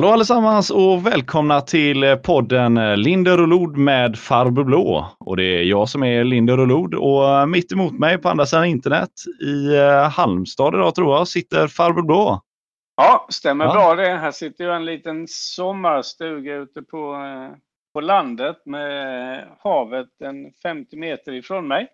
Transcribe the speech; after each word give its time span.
Hallå 0.00 0.12
allesammans 0.12 0.70
och 0.70 1.06
välkomna 1.06 1.60
till 1.60 2.16
podden 2.22 3.00
Linder 3.02 3.40
och 3.40 3.48
Lod 3.48 3.76
med 3.76 4.18
Farbror 4.18 4.64
Blå. 4.64 5.06
Och 5.18 5.36
det 5.36 5.42
är 5.42 5.62
jag 5.62 5.88
som 5.88 6.02
är 6.02 6.24
Linder 6.24 6.60
och 6.60 6.66
Lod 6.66 6.94
och 6.94 7.48
mitt 7.48 7.72
emot 7.72 7.92
mig 7.98 8.18
på 8.18 8.28
andra 8.28 8.46
sidan 8.46 8.64
internet 8.64 9.10
i 9.42 9.76
eh, 9.76 10.10
Halmstad 10.10 10.74
idag 10.74 10.94
tror 10.94 11.16
jag 11.16 11.28
sitter 11.28 11.68
Farbror 11.68 12.02
Blå. 12.02 12.40
Ja, 12.96 13.26
stämmer 13.30 13.64
Ja. 13.64 13.72
bra 13.72 13.94
det. 13.94 14.08
Här 14.08 14.30
sitter 14.30 14.64
ju 14.64 14.70
en 14.70 14.84
liten 14.84 15.26
sommarstuga 15.28 16.54
ute 16.54 16.82
på, 16.82 17.14
eh, 17.14 17.56
på 17.92 18.00
landet 18.00 18.56
med 18.64 19.44
havet 19.58 20.20
en 20.24 20.52
50 20.62 20.96
meter 20.96 21.32
ifrån 21.32 21.68
mig. 21.68 21.88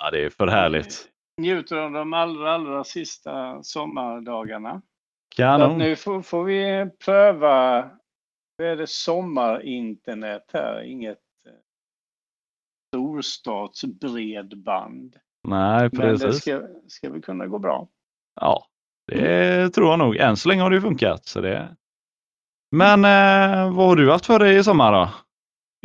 Ja, 0.00 0.10
det 0.10 0.24
är 0.24 0.30
för 0.30 0.46
härligt. 0.46 1.06
Njuter 1.40 1.76
av 1.76 1.92
de 1.92 2.12
allra, 2.12 2.54
allra 2.54 2.84
sista 2.84 3.62
sommardagarna. 3.62 4.82
Så 5.34 5.42
Kanon. 5.42 5.78
nu 5.78 5.96
får, 5.96 6.22
får 6.22 6.44
vi 6.44 6.90
pröva, 7.04 7.90
vad 8.56 8.66
är 8.66 8.76
det, 8.76 8.86
sommarinternet 8.86 10.50
här, 10.52 10.82
inget 10.82 11.18
eh, 11.46 11.52
storstadsbredband. 12.96 15.16
Nej, 15.48 15.88
Men 15.92 16.00
det 16.00 16.06
precis. 16.18 16.40
ska, 16.40 16.62
ska 16.88 17.10
vi 17.10 17.20
kunna 17.20 17.46
gå 17.46 17.58
bra. 17.58 17.88
Ja, 18.40 18.66
det 19.06 19.70
tror 19.70 19.88
jag 19.88 19.98
nog. 19.98 20.16
Än 20.16 20.36
så 20.36 20.48
länge 20.48 20.62
har 20.62 20.70
det 20.70 20.80
funkat. 20.80 21.26
Så 21.26 21.40
det... 21.40 21.76
Men 22.70 23.04
eh, 23.04 23.74
vad 23.76 23.86
har 23.86 23.96
du 23.96 24.10
haft 24.10 24.26
för 24.26 24.38
dig 24.38 24.56
i 24.56 24.64
sommar 24.64 24.92
då? 24.92 25.10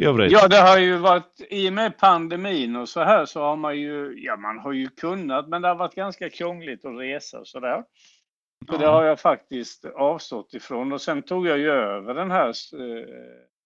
I 0.02 0.06
övrigt? 0.06 0.32
Ja, 0.32 0.48
det 0.48 0.62
har 0.62 0.78
ju 0.78 0.98
varit, 0.98 1.42
i 1.50 1.70
och 1.70 1.74
med 1.74 1.98
pandemin 1.98 2.76
och 2.76 2.90
så 2.90 3.04
här 3.04 3.26
så 3.26 3.42
har 3.42 3.56
man 3.56 3.80
ju, 3.80 4.24
ja 4.26 4.38
man 4.38 4.60
har 4.60 4.74
ju 4.74 4.88
kunnat, 4.88 5.48
men 5.48 5.62
det 5.62 5.68
har 5.68 5.76
varit 5.76 5.96
ganska 5.96 6.30
krångligt 6.30 6.86
att 6.86 7.00
resa 7.00 7.40
och 7.40 7.48
sådär. 7.48 7.84
Så 8.70 8.78
det 8.78 8.86
har 8.86 9.04
jag 9.04 9.20
faktiskt 9.20 9.86
avstått 9.86 10.54
ifrån 10.54 10.94
och 10.94 11.02
sen 11.02 11.22
tog 11.22 11.48
jag 11.48 11.58
ju 11.58 11.70
över 11.72 12.14
den 12.14 12.32
här 12.32 12.48
eh, 12.48 13.06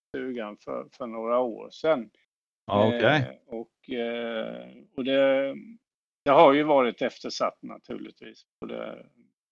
stugan 0.10 0.58
för, 0.58 0.88
för 0.98 1.08
några 1.08 1.40
år 1.40 1.70
sedan. 1.70 2.10
Ja, 2.66 2.88
Okej. 2.88 3.02
Eh, 3.02 3.54
och 3.60 3.90
eh, 3.90 4.68
och 4.98 5.04
det, 5.04 5.56
det 6.26 6.32
har 6.32 6.54
ju 6.54 6.64
varit 6.64 7.02
eftersatt 7.02 7.58
naturligtvis, 7.62 8.42
både 8.62 9.06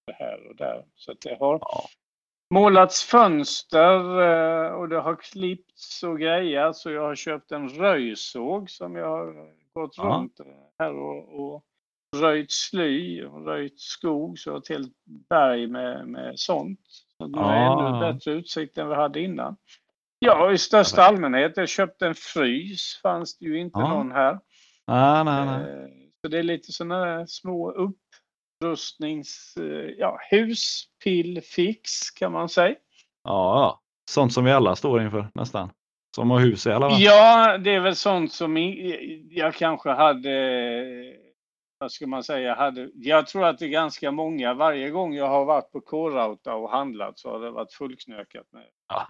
det 0.08 0.14
här 0.14 0.48
och 0.50 0.56
där. 0.56 0.86
Så 0.96 1.14
det 1.14 1.36
har 1.40 1.60
Ja. 1.62 1.82
målats 2.54 3.04
fönster 3.04 4.22
eh, 4.22 4.72
och 4.72 4.90
det 4.90 5.00
har 5.00 5.16
klippts 5.16 6.04
och 6.04 6.20
grejats 6.20 6.82
så 6.82 6.92
jag 6.92 7.02
har 7.02 7.16
köpt 7.16 7.52
en 7.52 7.70
röjsåg 7.70 8.70
som 8.70 8.96
jag 8.96 9.08
har 9.10 9.54
gått 9.74 9.98
Ja. 9.98 10.04
runt 10.04 10.40
här 10.80 10.94
och, 10.94 11.40
och 11.40 11.64
röjt 12.22 12.52
sly 12.52 13.24
och 13.26 13.46
röjt 13.46 13.80
skog 13.80 14.40
så 14.40 14.58
ett 14.58 14.70
helt 14.70 14.92
berg 15.30 15.68
med, 15.68 16.08
med 16.08 16.40
sånt. 16.40 16.80
Så 17.18 17.28
nu 17.28 17.40
är 17.40 17.44
Ah. 17.44 17.90
ännu 17.90 18.14
bättre 18.14 18.32
utsikt 18.32 18.78
än 18.78 18.90
vi 18.90 18.96
hade 18.96 19.20
innan. 19.22 19.56
Ja, 20.20 20.52
i 20.52 20.58
största 20.58 21.02
allmänhet. 21.04 21.58
Jag 21.58 21.70
köpte 21.70 22.08
en 22.08 22.16
frys, 22.16 23.00
fanns 23.04 23.38
det 23.38 23.46
ju 23.46 23.60
inte 23.60 23.80
Ja. 23.80 23.90
någon 23.90 24.12
här. 24.12 24.40
Nej, 24.88 25.24
nej, 25.24 25.46
nej. 25.46 25.62
Eh, 25.84 25.88
Så 26.22 26.28
det 26.30 26.40
är 26.40 26.44
lite 26.44 26.72
sådana 26.72 27.06
här 27.06 27.26
små 27.26 27.72
upprustnings... 28.62 29.58
eh, 29.58 29.90
Ja, 29.98 30.20
huspillfix 30.32 32.12
kan 32.12 32.32
man 32.32 32.50
säga. 32.50 32.76
Ja. 33.24 33.82
Sånt 34.10 34.34
som 34.34 34.46
vi 34.46 34.52
alla 34.52 34.76
står 34.76 35.02
inför 35.02 35.28
nästan. 35.34 35.70
Som 36.16 36.30
har 36.32 36.40
hus 36.40 36.68
i 36.68 36.72
alla 36.72 36.90
fall. 36.90 37.02
Ja, 37.02 37.58
det 37.58 37.76
är 37.76 37.80
väl 37.80 37.96
sånt 37.96 38.32
som 38.34 38.58
jag 39.30 39.54
kanske 39.54 39.90
hade... 39.90 40.30
Vad 41.78 41.92
ska 41.92 42.08
man 42.08 42.24
säga? 42.24 42.56
Hade, 42.56 42.90
jag 42.94 43.28
tror 43.28 43.46
att 43.46 43.60
det 43.60 43.66
är 43.66 43.70
ganska 43.70 44.12
många. 44.12 44.54
Varje 44.54 44.90
gång 44.90 45.14
jag 45.16 45.28
har 45.28 45.46
varit 45.46 45.72
på 45.72 45.82
K-Rauta 45.82 46.56
och 46.56 46.70
handlat 46.70 47.20
så 47.20 47.30
har 47.32 47.40
det 47.40 47.52
varit 47.52 47.74
fullknökat 47.74 48.46
med, 48.52 48.66
Ja. 48.88 49.08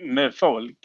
med 0.00 0.34
folk. 0.34 0.78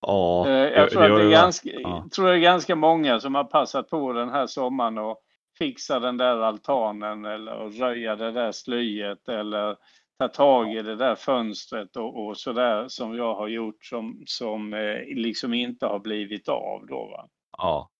Ja, 0.00 0.48
Eh, 0.48 0.52
Jag 0.52 0.90
tror, 0.90 1.02
det 1.02 1.14
att 1.14 1.20
det 1.20 1.26
är 1.26 1.30
ganska, 1.30 1.70
ja. 1.70 2.06
tror 2.14 2.26
det 2.26 2.32
är 2.34 2.38
ganska 2.38 2.74
många 2.76 3.20
som 3.20 3.34
har 3.34 3.44
passat 3.44 3.90
på 3.90 4.12
den 4.12 4.28
här 4.30 4.46
sommaren 4.46 4.98
och 4.98 5.20
fixa 5.58 6.00
den 6.00 6.16
där 6.16 6.36
altanen 6.40 7.24
eller 7.24 7.52
röja 7.70 8.16
det 8.16 8.32
där 8.32 8.52
slyet 8.52 9.28
eller 9.28 9.76
ta 10.18 10.28
tag 10.28 10.74
i 10.74 10.82
det 10.82 10.96
där 10.96 11.14
fönstret 11.14 11.96
och, 11.96 12.26
och 12.26 12.36
sådär 12.38 12.88
som 12.88 13.16
jag 13.16 13.34
har 13.34 13.48
gjort 13.48 13.84
som, 13.84 14.22
som 14.26 14.74
eh, 14.74 15.00
liksom 15.06 15.54
inte 15.54 15.86
har 15.86 15.98
blivit 15.98 16.48
av 16.48 16.86
då. 16.86 17.08
Va? 17.08 17.28
Ja. 17.58 17.90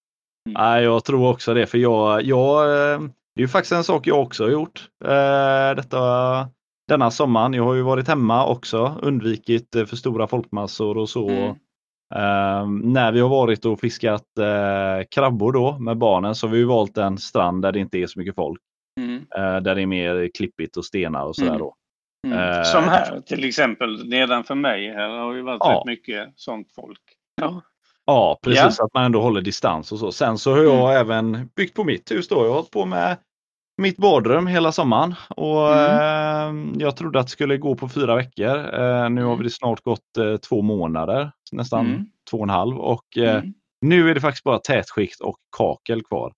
Mm. 0.51 0.63
Nej, 0.63 0.85
jag 0.85 1.05
tror 1.05 1.31
också 1.31 1.55
det. 1.55 1.67
För 1.67 1.79
jag, 1.79 2.23
jag, 2.23 2.65
eh, 2.65 3.01
det 3.35 3.41
är 3.41 3.43
ju 3.43 3.49
faktiskt 3.49 3.73
en 3.73 3.85
sak 3.85 4.07
jag 4.07 4.21
också 4.21 4.45
har 4.45 4.51
gjort. 4.51 4.89
Eh, 5.05 5.77
detta, 5.77 6.01
denna 6.89 7.11
sommaren. 7.11 7.55
Jag 7.55 7.65
har 7.65 7.75
ju 7.75 7.83
varit 7.83 8.09
hemma 8.09 8.47
också, 8.47 8.99
undvikit 9.03 9.75
eh, 9.77 9.85
för 9.85 9.97
stora 9.97 10.27
folkmassor 10.27 10.99
och 10.99 11.09
så. 11.09 11.29
Mm. 11.29 11.51
Eh, 12.15 12.69
när 12.83 13.13
vi 13.13 13.21
har 13.21 13.29
varit 13.29 13.65
och 13.65 13.81
fiskat 13.81 14.39
eh, 14.39 15.07
krabbor 15.11 15.53
då 15.53 15.79
med 15.79 15.97
barnen 15.99 16.35
så 16.35 16.47
har 16.47 16.53
vi 16.53 16.59
ju 16.59 16.65
valt 16.65 16.99
en 16.99 17.19
strand 17.19 17.63
där 17.63 17.73
det 17.73 17.79
inte 17.79 17.99
är 17.99 18.07
så 18.07 18.19
mycket 18.19 18.35
folk. 18.35 18.61
Mm. 19.01 19.17
Eh, 19.37 19.57
där 19.63 19.75
det 19.75 19.83
är 19.83 19.87
mer 19.87 20.31
klippigt 20.35 20.77
och 20.77 20.85
stenar 20.85 21.25
och 21.25 21.37
sådär 21.37 21.49
Mm. 21.49 21.61
då. 21.61 21.75
Mm. 22.27 22.39
Eh. 22.39 22.63
Som 22.63 22.85
här 22.85 23.21
till 23.21 23.45
exempel 23.45 24.09
nedanför 24.09 24.55
mig. 24.55 24.89
Här 24.95 25.09
har 25.09 25.35
ju 25.35 25.43
varit 25.43 25.59
Ja. 25.61 25.71
rätt 25.79 25.87
mycket 25.87 26.29
sånt 26.37 26.73
folk. 26.75 27.01
Ja. 27.41 27.63
Ja, 28.09 28.39
precis. 28.43 28.77
Så 28.77 28.85
att 28.85 28.95
man 28.95 29.05
ändå 29.05 29.21
håller 29.21 29.41
distans 29.41 29.93
och 29.93 29.99
så. 29.99 30.13
Sen 30.13 30.39
så 30.39 30.51
har 30.55 30.63
jag 30.63 31.01
även 31.01 31.49
byggt 31.57 31.75
på 31.75 31.85
mitt 31.85 32.11
hus 32.11 32.29
då. 32.29 32.37
Jag 32.37 32.49
har 32.49 32.55
hållit 32.55 32.71
på 32.71 32.85
med 32.85 33.17
mitt 33.83 33.97
badrum 33.97 34.47
hela 34.47 34.73
sommaren 34.73 35.15
och 35.29 35.75
eh, 35.77 36.55
jag 36.79 36.97
trodde 36.97 37.21
att 37.21 37.27
det 37.27 37.31
skulle 37.31 37.57
gå 37.57 37.75
på 37.75 37.89
fyra 37.89 38.15
veckor. 38.17 38.57
Eh, 38.59 39.11
nu 39.11 39.23
har 39.25 39.33
Mm. 39.33 39.43
det 39.43 39.51
snart 39.51 39.81
gått 39.83 40.17
eh, 40.19 40.37
två 40.37 40.63
månader, 40.63 41.31
nästan 41.53 41.87
Mm. 41.87 42.07
två 42.31 42.37
och 42.37 42.43
en 42.43 42.51
halv 42.51 42.79
och 42.79 43.17
eh, 43.19 43.35
Mm. 43.37 43.55
nu 43.81 44.11
är 44.11 44.15
det 44.15 44.21
faktiskt 44.21 44.45
bara 44.45 44.59
tätskikt 44.59 45.21
och 45.21 45.37
kakel 45.57 46.03
kvar 46.03 46.33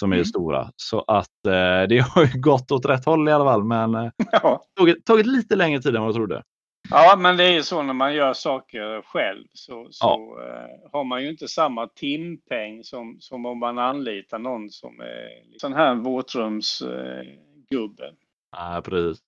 som 0.00 0.12
är 0.12 0.16
Mm. 0.16 0.24
stora. 0.24 0.70
Så 0.76 1.00
att 1.08 1.46
eh, 1.46 1.88
det 1.88 1.98
har 2.14 2.22
ju 2.22 2.28
gått 2.40 2.70
åt 2.72 2.86
rätt 2.86 3.04
håll 3.04 3.28
i 3.28 3.32
alla 3.32 3.44
fall, 3.44 3.64
men 3.64 3.94
eh, 3.94 4.10
Ja. 4.32 4.62
tagit, 4.78 5.04
tagit 5.06 5.26
lite 5.26 5.56
längre 5.56 5.82
tid 5.82 5.94
än 5.96 6.02
vad 6.02 6.08
jag 6.08 6.14
trodde. 6.16 6.42
Ja, 6.90 7.16
men 7.18 7.36
det 7.36 7.44
är 7.44 7.52
ju 7.52 7.62
så 7.62 7.82
när 7.82 7.92
man 7.94 8.14
gör 8.14 8.32
saker 8.32 9.02
själv 9.02 9.44
så, 9.52 9.86
så 9.90 10.38
eh, 10.40 10.90
har 10.92 11.04
man 11.04 11.22
ju 11.22 11.28
inte 11.30 11.48
samma 11.48 11.86
timpeng 11.86 12.84
som, 12.84 13.16
som 13.20 13.46
om 13.46 13.58
man 13.58 13.78
anlitar 13.78 14.38
någon 14.38 14.70
som 14.70 15.00
är 15.00 15.28
sån 15.58 15.72
här 15.72 15.94
våtrumsgubbe. 15.94 17.20
Eh, 17.20 17.26
gubbe. 17.70 18.12
Ja, 18.56 18.82
precis. 18.84 19.18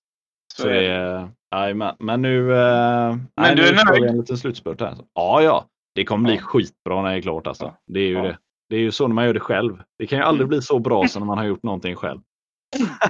så 0.55 0.61
Så 0.61 0.69
är 0.69 0.81
det, 0.81 1.29
nej, 1.51 1.73
men, 1.73 1.95
men 1.99 2.21
nu, 2.21 2.53
eh, 2.55 3.15
nej, 3.35 3.55
du 3.55 3.61
nu 3.61 3.67
är 3.67 3.71
vi 3.93 3.99
nöjd? 3.99 4.11
en 4.11 4.17
liten 4.17 4.37
slutspurt 4.37 4.81
här. 4.81 4.95
Ja, 5.13 5.41
ja. 5.41 5.65
Det 5.95 6.05
kommer 6.05 6.23
bli 6.29 6.35
Ja. 6.35 6.41
skitbra 6.41 7.01
när 7.01 7.11
det 7.11 7.17
är 7.17 7.21
klart 7.21 7.47
alltså. 7.47 7.65
Ja. 7.65 7.77
Det 7.87 7.99
är 7.99 8.07
ju 8.07 8.13
Ja. 8.17 8.23
det. 8.23 8.37
Det 8.69 8.75
är 8.75 8.79
ju 8.79 8.91
så 8.91 9.07
när 9.07 9.15
man 9.15 9.25
gör 9.25 9.33
det 9.33 9.39
själv. 9.39 9.83
Det 9.99 10.07
kan 10.07 10.19
ju 10.19 10.23
aldrig 10.25 10.41
Mm. 10.45 10.49
bli 10.49 10.61
så 10.61 10.79
bra 10.79 11.07
som 11.07 11.19
när 11.19 11.27
man 11.27 11.37
har 11.37 11.45
gjort 11.45 11.63
någonting 11.63 11.95
själv. 11.95 12.19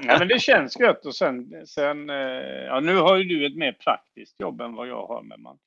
Ja, 0.01 0.19
men 0.19 0.28
det 0.28 0.40
känns 0.41 0.79
gött 0.79 1.06
och 1.06 1.16
sen, 1.16 1.68
sen 1.68 2.09
eh, 2.09 2.16
ja, 2.66 2.79
nu 2.79 2.95
har 2.95 3.18
ju 3.18 3.23
du 3.23 3.45
ett 3.45 3.56
mer 3.57 3.72
praktiskt 3.72 4.40
jobb 4.40 4.62
än 4.62 4.75
vad 4.75 4.88
jag 4.88 5.06
har. 5.07 5.22
Men 5.22 5.41
man, 5.41 5.57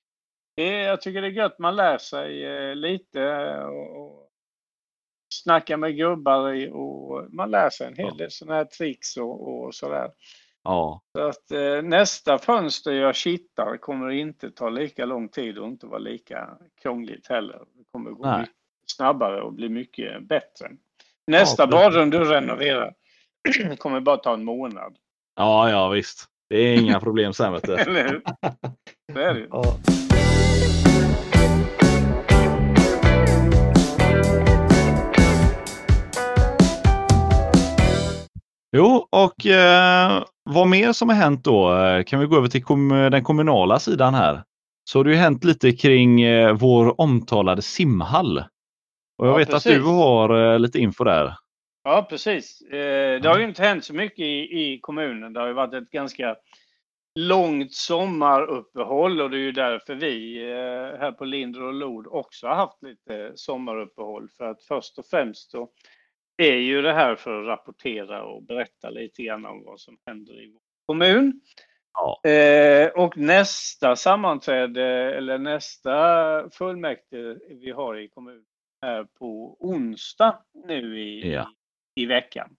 det, 0.56 0.69
jag 0.83 1.01
tycker 1.01 1.21
det 1.23 1.27
är 1.28 1.33
gött, 1.33 1.59
man 1.59 1.77
lär 1.77 1.99
sig 1.99 2.45
eh, 2.45 2.75
lite 2.75 3.45
och, 3.65 4.01
och 4.06 4.28
snackar 5.34 5.77
med 5.77 5.97
gubbar 5.97 6.73
och 6.73 7.33
man 7.34 7.51
lär 7.51 7.71
sig 7.71 7.87
en 7.87 7.97
hel 7.97 8.06
Ja. 8.09 8.15
del 8.15 8.31
sådana 8.31 8.55
här 8.55 8.65
tricks 8.65 9.16
och, 9.16 9.48
och 9.65 9.75
sådär. 9.75 10.10
Ja, 10.63 11.01
Så 11.19 11.25
att 11.25 11.51
eh, 11.51 11.83
nästa 11.83 12.39
fönster 12.39 12.92
jag 12.92 13.15
kittar 13.16 13.77
kommer 13.77 14.10
inte 14.10 14.51
ta 14.51 14.69
lika 14.69 15.04
lång 15.04 15.28
tid 15.28 15.59
och 15.59 15.69
inte 15.69 15.87
vara 15.87 15.98
lika 15.98 16.48
krångligt 16.83 17.27
heller. 17.28 17.59
Det 17.75 17.84
kommer 17.92 18.10
gå 18.10 18.45
snabbare 18.87 19.42
och 19.42 19.53
bli 19.53 19.69
mycket 19.69 20.22
bättre. 20.22 20.71
Nästa 21.27 21.66
precis. 21.66 21.81
badrum 21.81 22.10
du 22.10 22.25
renoverar 22.25 22.95
kommer 23.78 24.01
bara 24.01 24.16
ta 24.16 24.34
en 24.34 24.45
månad. 24.45 24.97
ja, 25.37 25.71
ja 25.71 25.89
visst. 25.89 26.27
Det 26.48 26.57
är 26.57 26.75
inga 26.81 27.01
problem 27.07 27.33
sen 27.33 27.53
vet 27.53 27.63
du. 27.66 27.75
Eller 27.77 28.09
hur? 28.09 28.22
Så 29.13 29.19
är 29.19 29.34
det. 29.34 29.47
Ja. 29.51 29.77
Jo, 38.77 39.09
och 39.10 39.47
eh, 39.47 40.22
vad 40.51 40.69
mer 40.69 40.92
som 40.92 41.09
har 41.09 41.16
hänt 41.16 41.45
då? 41.45 41.71
Kan 42.07 42.21
vi 42.21 42.27
gå 42.27 42.37
över 42.37 42.48
till 42.48 42.65
kom 42.65 42.89
den 42.89 43.25
kommunala 43.25 43.78
sidan 43.78 44.15
här? 44.15 44.42
Så 44.91 44.98
har 44.98 45.04
det 45.04 45.10
ju 45.10 45.16
hänt 45.16 45.45
lite 45.45 45.72
kring 45.72 46.22
eh, 46.22 46.53
vår 46.53 47.01
omtalade 47.01 47.63
simhall. 47.63 48.39
Och 49.19 49.27
jag 49.27 49.33
Ja, 49.33 49.37
vet 49.37 49.48
att 49.48 49.54
precis. 49.54 49.72
du 49.72 49.83
har 49.83 50.53
eh, 50.53 50.59
lite 50.59 50.78
info 50.78 51.04
där. 51.04 51.34
Ja, 51.82 52.06
precis. 52.10 52.62
Eh, 52.62 53.21
Det 53.21 53.28
har 53.28 53.38
ju 53.38 53.44
inte 53.44 53.62
hänt 53.62 53.84
så 53.84 53.94
mycket 53.94 54.18
i, 54.21 54.60
i 54.60 54.78
kommunen. 54.82 55.32
Det 55.32 55.41
har 55.41 55.47
ju 55.47 55.53
varit 55.53 55.74
ett 55.74 55.91
ganska 55.91 56.36
långt 57.15 57.74
sommaruppehåll 57.74 59.21
och 59.21 59.30
det 59.30 59.36
är 59.36 59.41
ju 59.41 59.53
därför 59.53 59.94
vi 59.94 60.42
eh, 60.50 60.98
här 61.00 61.12
på 61.12 61.24
Linder 61.24 61.62
och 61.62 61.74
Lod 61.74 62.06
också 62.06 62.47
har 62.47 62.54
haft 62.54 62.82
lite 62.82 63.32
sommaruppehåll. 63.34 64.28
För 64.36 64.44
att 64.44 64.62
först 64.65 64.98
och 64.98 65.06
främst 65.06 65.50
så 65.50 65.68
är 66.36 66.56
ju 66.56 66.82
det 66.82 66.92
här 66.92 67.15
för 67.16 67.41
att 67.42 67.47
rapportera 67.47 68.22
och 68.22 68.42
berätta 68.42 68.91
lite 68.91 69.22
grann 69.22 69.47
om 69.47 69.65
vad 69.65 69.80
som 69.80 69.98
händer 70.06 70.42
i 70.42 70.53
vår 70.53 70.60
kommun. 70.86 71.41
Ja. 71.92 72.30
Eh, 72.30 72.88
och 72.88 73.16
nästa 73.18 73.97
sammanträde 73.97 74.84
eller 75.16 75.38
nästa 75.38 76.50
fullmäktige 76.50 77.38
vi 77.48 77.71
har 77.71 77.97
i 77.98 78.09
kommunen 78.09 78.44
är 78.86 79.04
på 79.04 79.56
onsdag 79.60 80.38
nu 80.66 81.00
i, 81.00 81.32
Ja. 81.32 81.50
I 82.03 82.07
veckan. 82.07 82.57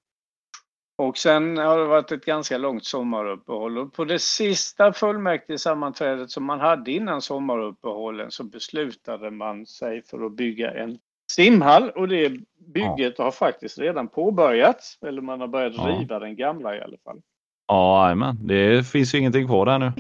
Och 0.98 1.18
sen 1.18 1.58
har 1.58 1.78
det 1.80 1.86
varit 1.86 2.12
ett 2.12 2.26
ganska 2.26 2.58
långt 2.58 2.86
sommaruppehåll 2.86 3.78
och 3.78 3.94
på 3.94 4.06
det 4.06 4.20
sista 4.20 4.94
fullmäktigesammanträdet 4.94 6.32
som 6.32 6.44
man 6.44 6.60
hade 6.60 6.92
innan 6.92 7.22
sommaruppehållen 7.22 8.32
så 8.32 8.44
beslutade 8.44 9.32
man 9.32 9.66
sig 9.66 10.04
för 10.04 10.26
att 10.26 10.32
bygga 10.32 10.72
en 10.72 11.00
simhall 11.32 11.90
och 11.90 12.08
det 12.08 12.32
bygget 12.74 13.18
har 13.18 13.32
faktiskt 13.32 13.80
redan 13.80 14.08
påbörjats. 14.08 14.98
Eller 15.06 15.22
man 15.22 15.42
har 15.42 15.48
börjat 15.48 15.74
Ja. 15.78 15.88
riva 16.00 16.20
den 16.20 16.36
gamla 16.36 16.76
i 16.78 16.82
alla 16.82 16.98
fall. 17.04 17.22
Ja, 17.68 18.04
jajamän. 18.06 18.48
det 18.48 18.88
finns 18.88 19.14
ju 19.16 19.18
ingenting 19.20 19.48
kvar 19.48 19.66
där 19.66 19.80
nu. 19.80 19.92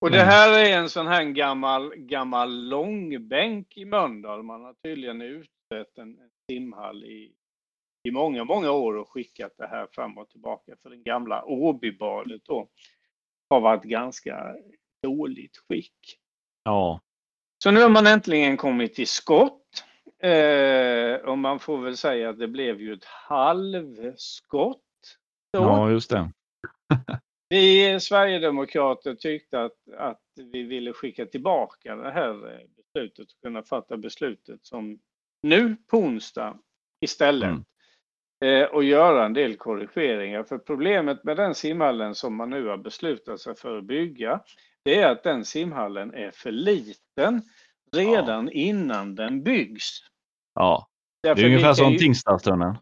Och 0.00 0.10
det 0.10 0.22
här 0.22 0.58
är 0.58 0.78
en 0.78 0.88
sån 0.88 1.06
här 1.06 1.24
gammal, 1.24 1.94
gammal 1.96 2.68
långbänk 2.68 3.76
i 3.76 3.84
Mölndal. 3.84 4.42
Man 4.42 4.64
har 4.64 4.74
tydligen 4.84 5.22
utrett 5.22 5.98
en, 5.98 6.08
en 6.08 6.30
simhall 6.50 7.04
i, 7.04 7.32
i 8.02 8.10
många, 8.10 8.44
många 8.44 8.70
år 8.70 8.96
och 8.96 9.08
skickat 9.08 9.52
det 9.58 9.66
här 9.66 9.86
fram 9.92 10.18
och 10.18 10.28
tillbaka. 10.28 10.76
För 10.82 10.90
den 10.90 11.02
gamla 11.02 11.44
Åbybadet 11.44 12.40
då 12.44 12.68
har 13.50 13.60
varit 13.60 13.82
ganska 13.82 14.56
dåligt 15.02 15.56
skick. 15.56 16.18
Ja, 16.64 17.00
Så 17.62 17.70
nu 17.70 17.80
har 17.80 17.88
man 17.88 18.06
äntligen 18.06 18.56
kommit 18.56 18.94
till 18.94 19.08
skott. 19.08 19.84
Eh, 20.22 21.14
och 21.14 21.38
man 21.38 21.58
får 21.58 21.78
väl 21.78 21.96
säga 21.96 22.30
att 22.30 22.38
det 22.38 22.48
blev 22.48 22.80
ju 22.80 22.92
ett 22.92 23.04
halvskott. 23.04 24.82
då. 25.52 25.58
ja 25.58 25.90
just 25.90 26.10
det. 26.10 26.32
Vi 27.48 28.00
Sverigedemokrater 28.00 29.14
tyckte 29.14 29.62
att, 29.62 29.88
att 29.96 30.22
vi 30.52 30.62
ville 30.62 30.92
skicka 30.92 31.26
tillbaka 31.26 31.96
det 31.96 32.10
här 32.10 32.52
eh, 32.52 32.66
beslutet 32.76 33.32
och 33.32 33.40
kunna 33.42 33.62
fatta 33.62 33.96
beslutet 33.96 34.66
som 34.66 34.98
nu 35.42 35.76
på 35.86 35.98
onsdag 35.98 36.58
istället. 37.00 37.50
Mm. 37.50 37.64
Eh, 38.44 38.64
och 38.64 38.84
göra 38.84 39.24
en 39.24 39.32
del 39.32 39.56
korrigeringar. 39.56 40.42
För 40.42 40.58
problemet 40.58 41.24
med 41.24 41.36
den 41.36 41.54
simhallen 41.54 42.14
som 42.14 42.36
man 42.36 42.50
nu 42.50 42.66
har 42.68 42.76
beslutat 42.76 43.40
sig 43.40 43.56
för 43.56 43.78
att 43.78 43.84
bygga, 43.84 44.40
det 44.84 44.94
är 45.00 45.10
att 45.10 45.22
den 45.22 45.44
simhallen 45.44 46.14
är 46.14 46.30
för 46.30 46.50
liten 46.50 47.42
redan 47.96 48.50
innan 48.52 49.14
den 49.14 49.42
byggs. 49.42 49.98
Ja, 50.54 50.86
det 51.22 51.28
är 51.28 51.44
ungefär 51.44 51.72
som 51.74 51.92
ju- 51.92 51.98
Tingstadstunneln. 51.98 52.74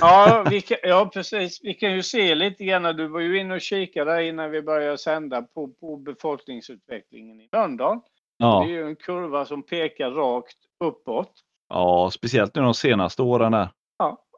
Ja, 0.00 0.44
kan, 0.68 0.78
ja, 0.82 1.10
precis. 1.14 1.60
Vi 1.62 1.74
kan 1.74 1.92
ju 1.92 2.02
se 2.02 2.34
lite 2.34 2.64
grann. 2.64 2.96
Du 2.96 3.06
var 3.08 3.20
ju 3.20 3.38
inne 3.40 3.54
och 3.54 3.60
kikade 3.60 4.10
där 4.12 4.20
innan 4.20 4.50
vi 4.50 4.62
började 4.62 4.98
sända 4.98 5.42
på, 5.42 5.68
på 5.68 5.96
befolkningsutvecklingen 5.96 7.40
i. 7.40 7.48
Det 7.52 8.00
Ja, 8.38 8.64
är 8.64 8.68
ju 8.68 8.86
en 8.86 8.96
kurva 8.96 9.44
som 9.44 9.62
pekar 9.62 10.10
rakt 10.10 10.56
uppåt. 10.84 11.32
ja, 11.68 12.10
speciellt 12.12 12.54
nu 12.54 12.62
de 12.62 12.74
senaste 12.74 13.22
åren 13.22 13.52
där. 13.52 13.68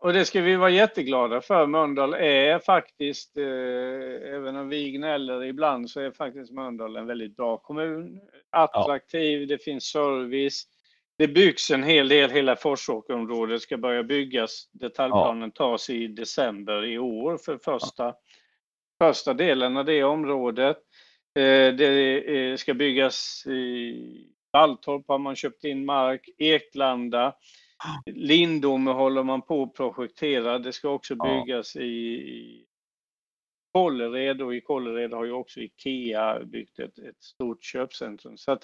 Ja, 0.02 0.08
och 0.08 0.12
det 0.12 0.25
ska 0.25 0.40
vi 0.40 0.56
vara 0.56 0.70
jätteglada 0.70 1.40
för. 1.40 1.66
Mölndal 1.66 2.14
är 2.14 2.58
faktiskt, 2.58 3.37
eh, 3.37 4.34
även 4.34 4.56
om 4.56 4.69
vi 4.69 4.90
gnäller 4.90 5.44
ibland, 5.44 5.90
så 5.90 6.00
är 6.00 6.10
faktiskt 6.10 6.52
Mölndal 6.52 6.96
en 6.96 7.06
väldigt 7.06 7.37
bra 7.37 7.56
kommun. 7.56 8.20
Attraktiv, 8.50 9.49
det 9.49 9.58
finns 9.58 9.84
service. 9.84 10.64
Det 11.19 11.28
byggs 11.28 11.70
en 11.70 11.82
hel 11.82 12.08
del, 12.08 12.31
hela 12.31 12.56
Forsåkerområdet 12.56 13.62
ska 13.62 13.76
börja 13.76 14.02
byggas. 14.02 14.69
Detaljplanen 14.72 15.50
tas 15.50 15.90
i 15.90 16.06
december 16.06 16.84
i 16.84 16.99
år 16.99 17.38
för 17.38 17.58
första, 17.58 18.14
första 19.02 19.34
delen 19.34 19.76
av 19.76 19.84
det 19.84 20.04
området. 20.04 20.76
Eh, 21.34 21.75
det 21.75 22.19
eh, 22.37 22.56
ska 22.56 22.75
byggas 22.75 23.46
i 23.46 24.28
Valltorp 24.52 25.04
har 25.08 25.19
man 25.19 25.37
köpt 25.37 25.64
in 25.64 25.84
mark, 25.84 26.28
Eklanda. 26.38 27.34
Lindome 28.06 28.90
håller 28.90 29.23
man 29.23 29.43
på 29.43 29.62
att 29.62 29.75
projektera. 29.75 30.58
Det 30.58 30.73
ska 30.73 30.88
också 30.88 31.14
Ja. 31.19 31.25
byggas 31.44 31.76
i, 31.76 31.81
i 31.87 32.67
Kållered 33.75 34.43
och 34.43 34.55
i 34.55 34.61
Kållered 34.61 35.12
har 35.12 35.25
ju 35.25 35.32
också 35.32 35.61
Ikea 35.61 36.44
byggt 36.44 36.79
ett, 36.79 36.99
ett 36.99 37.23
stort 37.23 37.64
köpcentrum. 37.64 38.37
Så 38.37 38.52
att, 38.52 38.62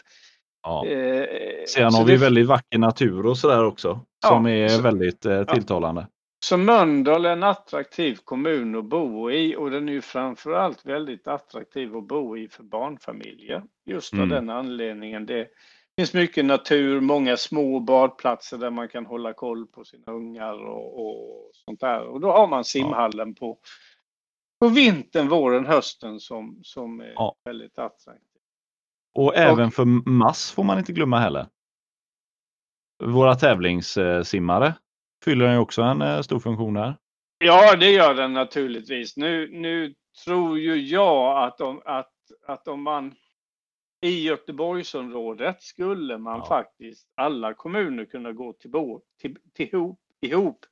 Ja. 0.62 0.86
eh, 0.86 1.26
Sen 1.68 1.94
har 1.94 2.04
vi 2.04 2.12
det- 2.12 2.18
väldigt 2.18 2.46
vacker 2.46 2.78
natur 2.78 3.26
och 3.26 3.38
sådär 3.38 3.64
också. 3.64 3.88
Ja, 4.22 4.28
Som 4.28 4.46
är 4.46 4.68
så- 4.68 4.82
väldigt 4.82 5.26
eh, 5.26 5.44
tilltalande. 5.44 6.06
Så 6.44 6.56
Mölndal 6.56 7.26
är 7.26 7.32
en 7.32 7.42
attraktiv 7.42 8.18
kommun 8.24 8.74
att 8.74 8.84
bo 8.84 9.30
i 9.30 9.56
och 9.56 9.70
den 9.70 9.88
är 9.88 9.92
ju 9.92 10.00
framförallt 10.00 10.86
väldigt 10.86 11.26
attraktiv 11.28 11.96
att 11.96 12.06
bo 12.08 12.36
i 12.36 12.48
för 12.48 12.62
barnfamiljer. 12.62 13.62
Just 13.86 14.12
av 14.12 14.18
Mm. 14.18 14.28
den 14.28 14.50
anledningen. 14.50 15.26
Det 15.26 15.48
finns 15.98 16.14
mycket 16.14 16.44
natur, 16.44 17.00
många 17.00 17.36
små 17.36 17.80
badplatser 17.80 18.58
där 18.58 18.70
man 18.70 18.88
kan 18.88 19.06
hålla 19.06 19.32
koll 19.32 19.66
på 19.66 19.84
sina 19.84 20.12
ungar 20.12 20.54
och, 20.54 21.06
och 21.06 21.50
sånt 21.52 21.80
där. 21.80 22.00
Och 22.00 22.20
då 22.20 22.30
har 22.32 22.46
man 22.46 22.64
simhallen 22.64 23.34
på, 23.34 23.58
på 24.60 24.68
vintern, 24.68 25.28
våren, 25.28 25.66
hösten 25.66 26.20
som, 26.20 26.60
som 26.62 27.00
är 27.00 27.12
Ja. 27.14 27.36
väldigt 27.44 27.78
attraktiv. 27.78 28.22
Och 29.14 29.36
även 29.36 29.70
för 29.70 29.84
mass 30.10 30.52
får 30.52 30.64
man 30.64 30.78
inte 30.78 30.92
glömma 30.92 31.18
heller. 31.18 31.46
Våra 33.04 33.34
tävlingssimmare 33.34 34.74
fyller 35.24 35.52
ju 35.52 35.58
också 35.58 35.82
en 35.82 36.02
eh, 36.02 36.20
stor 36.20 36.40
funktion 36.40 36.74
där. 36.74 36.96
Ja, 37.38 37.76
det 37.76 37.90
gör 37.90 38.14
den 38.14 38.32
naturligtvis. 38.32 39.16
Nu, 39.16 39.48
nu 39.52 39.94
tror 40.24 40.58
ju 40.58 40.76
jag 40.76 41.44
att 41.44 41.60
om, 41.60 41.82
att, 41.84 42.12
att 42.46 42.68
om 42.68 42.82
man 42.82 43.14
i 44.00 44.22
Göteborgsområdet 44.22 45.62
skulle 45.62 46.18
man 46.18 46.38
Ja. 46.38 46.46
faktiskt 46.48 47.08
alla 47.14 47.54
kommuner 47.54 48.04
kunna 48.04 48.32
gå 48.32 48.52
till, 48.52 48.70
bo, 48.70 49.00
till, 49.20 49.36
till 49.54 49.68
ihop, 49.68 50.00
ihop. 50.20 50.66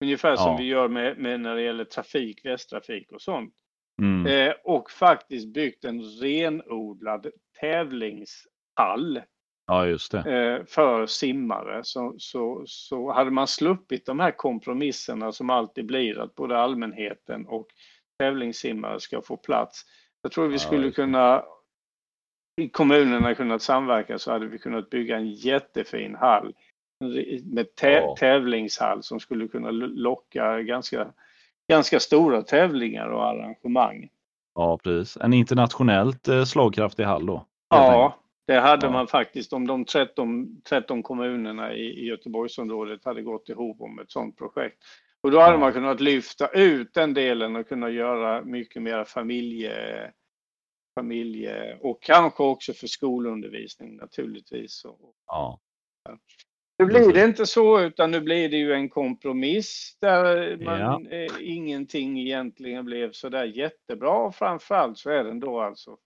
Ungefär 0.00 0.36
som 0.36 0.50
Ja. 0.52 0.56
vi 0.58 0.64
gör 0.64 0.88
med, 0.88 1.18
med 1.18 1.40
när 1.40 1.54
det 1.54 1.62
gäller 1.62 1.84
trafik, 1.84 2.44
västtrafik 2.44 3.12
och 3.12 3.22
sånt. 3.22 3.54
Mm. 4.02 4.26
Eh, 4.26 4.54
och 4.64 4.90
faktiskt 4.90 5.48
byggt 5.54 5.84
en 5.84 6.02
renodlad 6.02 7.26
tävlingshall 7.60 9.22
Ja, 9.66 9.86
just 9.86 10.12
det. 10.12 10.18
eh, 10.32 10.64
för 10.66 11.06
simmare 11.06 11.80
så, 11.84 12.14
så, 12.18 12.62
så 12.66 13.12
hade 13.12 13.30
man 13.30 13.46
sluppit 13.46 14.06
de 14.06 14.20
här 14.20 14.30
kompromisserna 14.30 15.32
som 15.32 15.50
alltid 15.50 15.86
blir 15.86 16.18
att 16.18 16.34
både 16.34 16.58
allmänheten 16.58 17.46
och 17.46 17.66
tävlingssimmare 18.18 19.00
ska 19.00 19.22
få 19.22 19.36
plats. 19.36 19.82
Jag 20.22 20.32
tror 20.32 20.46
vi 20.48 20.54
Ja, 20.54 20.58
skulle 20.58 20.86
det. 20.86 20.92
kunna 20.92 21.44
kommunerna 22.72 23.34
kunnat 23.34 23.62
samverka 23.62 24.18
så 24.18 24.32
hade 24.32 24.46
vi 24.46 24.58
kunnat 24.58 24.90
bygga 24.90 25.16
en 25.16 25.30
jättefin 25.30 26.14
hall 26.14 26.54
med 27.44 27.66
tä- 27.80 27.90
Ja. 27.90 28.16
tävlingshall 28.18 29.02
som 29.02 29.20
skulle 29.20 29.48
kunna 29.48 29.70
lo- 29.70 29.86
locka 29.94 30.62
ganska, 30.62 31.06
ganska 31.68 32.00
stora 32.00 32.42
tävlingar 32.42 33.08
och 33.08 33.24
arrangemang. 33.26 34.08
Ja, 34.54 34.78
precis. 34.78 35.16
En 35.16 35.32
internationellt 35.32 36.28
eh, 36.28 36.44
slagkraftig 36.44 37.04
hall 37.04 37.26
då. 37.26 37.46
Ja, 37.70 38.18
det 38.46 38.60
hade 38.60 38.86
Ja. 38.86 38.92
man 38.92 39.06
faktiskt 39.06 39.52
om 39.52 39.66
de 39.66 39.84
13, 39.84 40.60
13 40.68 41.02
kommunerna 41.02 41.74
i, 41.74 41.82
i 41.84 42.04
Göteborgsområdet 42.06 43.04
hade 43.04 43.22
gått 43.22 43.48
ihop 43.48 43.80
om 43.80 43.98
ett 43.98 44.10
sådant 44.10 44.38
projekt. 44.38 44.78
Och 45.22 45.30
då 45.30 45.40
hade 45.40 45.52
Ja. 45.54 45.58
man 45.58 45.72
kunnat 45.72 46.00
lyfta 46.00 46.46
ut 46.48 46.94
den 46.94 47.14
delen 47.14 47.56
och 47.56 47.68
kunna 47.68 47.90
göra 47.90 48.42
mycket 48.44 48.82
mer 48.82 49.04
familje, 49.04 49.72
familje 50.94 51.78
och 51.80 52.02
kanske 52.02 52.42
också 52.42 52.72
för 52.72 52.86
skolundervisning 52.86 53.96
naturligtvis. 53.96 54.82
Ja. 55.26 55.60
Nu 56.78 56.84
blir 56.86 57.12
det 57.12 57.24
inte 57.24 57.46
så 57.46 57.80
utan 57.80 58.10
nu 58.10 58.20
blir 58.20 58.48
det 58.48 58.56
ju 58.56 58.72
en 58.72 58.88
kompromiss 58.88 59.96
där 60.00 60.56
man, 60.56 60.80
Ja. 60.80 61.16
eh, 61.16 61.32
ingenting 61.40 62.20
egentligen 62.20 62.84
blev 62.84 63.12
så 63.12 63.28
där 63.28 63.44
jättebra 63.44 64.32
framförallt 64.32 64.98
så 64.98 65.10
är 65.10 65.24
den 65.24 65.40
då 65.40 65.60
alltså 65.60 65.96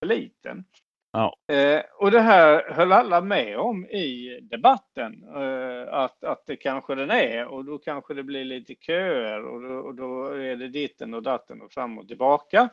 för 0.00 0.06
liten. 0.06 0.64
Ja. 1.12 1.54
Eh, 1.54 1.82
och 1.98 2.10
det 2.10 2.20
här 2.20 2.70
höll 2.72 2.92
alla 2.92 3.20
med 3.20 3.58
om 3.58 3.86
i 3.86 4.38
debatten 4.42 5.24
eh, 5.36 5.94
att, 5.94 6.24
att 6.24 6.46
det 6.46 6.56
kanske 6.56 6.94
den 6.94 7.10
är 7.10 7.46
och 7.46 7.64
då 7.64 7.78
kanske 7.78 8.14
det 8.14 8.22
blir 8.22 8.44
lite 8.44 8.74
köer 8.74 9.44
och 9.44 9.62
då, 9.62 9.74
och 9.74 9.94
då 9.94 10.26
är 10.26 10.56
det 10.56 10.68
ditten 10.68 11.14
och 11.14 11.22
datten 11.22 11.62
och 11.62 11.72
fram 11.72 11.98
och 11.98 12.08
tillbaka. 12.08 12.68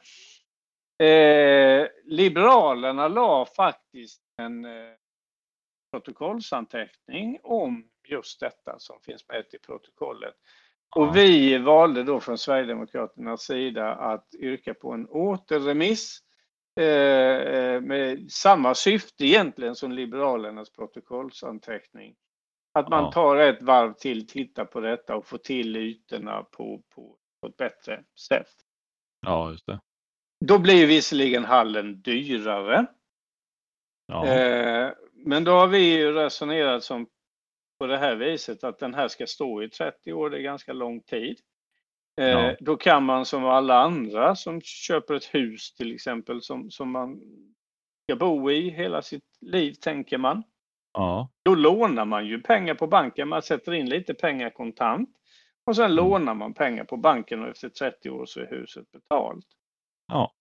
Eh, 0.97 1.87
Liberalerna 2.05 3.07
la 3.07 3.45
faktiskt 3.45 4.21
en 4.37 4.65
eh, 4.65 4.71
protokollsanteckning 5.91 7.39
om 7.43 7.89
just 8.07 8.39
detta 8.39 8.79
som 8.79 8.99
finns 9.01 9.27
med 9.27 9.45
i 9.53 9.57
protokollet. 9.57 10.35
Och 10.95 11.15
vi 11.15 11.57
valde 11.57 12.03
då 12.03 12.19
från 12.19 12.37
Sverigedemokraternas 12.37 13.41
sida 13.41 13.95
att 13.95 14.35
yrka 14.39 14.73
på 14.73 14.91
en 14.91 15.07
återremiss 15.09 16.19
eh, 16.79 17.81
med 17.81 18.31
samma 18.31 18.75
syfte 18.75 19.25
egentligen 19.25 19.75
som 19.75 19.91
Liberalernas 19.91 20.71
protokollsanteckning. 20.71 22.15
Att 22.73 22.89
man 22.89 23.11
tar 23.11 23.35
ett 23.35 23.61
varv 23.61 23.93
till, 23.93 24.27
tittar 24.27 24.65
på 24.65 24.79
detta 24.79 25.15
och 25.15 25.25
får 25.25 25.37
till 25.37 25.75
ytorna 25.75 26.43
på, 26.43 26.81
på, 26.95 27.17
på 27.41 27.47
ett 27.47 27.57
bättre 27.57 28.03
sätt. 28.29 28.51
ja, 29.21 29.51
just 29.51 29.65
det. 29.65 29.79
Då 30.47 30.59
blir 30.59 30.87
visserligen 30.87 31.45
hallen 31.45 32.01
dyrare. 32.01 32.85
Ja. 34.07 34.27
Eh, 34.27 34.91
men 35.13 35.43
då 35.43 35.51
har 35.51 35.67
vi 35.67 35.97
ju 35.97 36.11
resonerat 36.11 36.83
som 36.83 37.07
på 37.79 37.87
det 37.87 37.97
här 37.97 38.15
viset 38.15 38.63
att 38.63 38.79
den 38.79 38.93
här 38.93 39.07
ska 39.07 39.27
stå 39.27 39.63
i 39.63 39.69
30 39.69 40.13
år, 40.13 40.29
det 40.29 40.37
är 40.37 40.41
ganska 40.41 40.73
lång 40.73 41.01
tid. 41.01 41.39
Eh, 42.21 42.27
Ja. 42.29 42.55
Då 42.59 42.77
kan 42.77 43.03
man 43.03 43.25
som 43.25 43.45
alla 43.45 43.79
andra 43.79 44.35
som 44.35 44.61
köper 44.61 45.13
ett 45.13 45.35
hus 45.35 45.73
till 45.73 45.95
exempel 45.95 46.41
som, 46.41 46.71
som 46.71 46.91
man 46.91 47.21
ska 48.03 48.15
bo 48.15 48.51
i 48.51 48.69
hela 48.69 49.01
sitt 49.01 49.23
liv 49.41 49.73
tänker 49.73 50.17
man. 50.17 50.43
ja. 50.93 51.29
Då 51.45 51.55
lånar 51.55 52.05
man 52.05 52.25
ju 52.27 52.41
pengar 52.41 52.75
på 52.75 52.87
banken, 52.87 53.27
man 53.27 53.41
sätter 53.41 53.73
in 53.73 53.89
lite 53.89 54.13
pengar 54.13 54.49
kontant 54.49 55.09
och 55.65 55.75
sen 55.75 55.85
Mm. 55.85 55.95
lånar 55.95 56.33
man 56.33 56.53
pengar 56.53 56.83
på 56.83 56.97
banken 56.97 57.41
och 57.43 57.49
efter 57.49 57.69
30 57.69 58.09
år 58.09 58.25
så 58.25 58.39
är 58.39 58.47
huset 58.47 58.91
betalt. 58.91 59.45
Ja. 60.07 60.31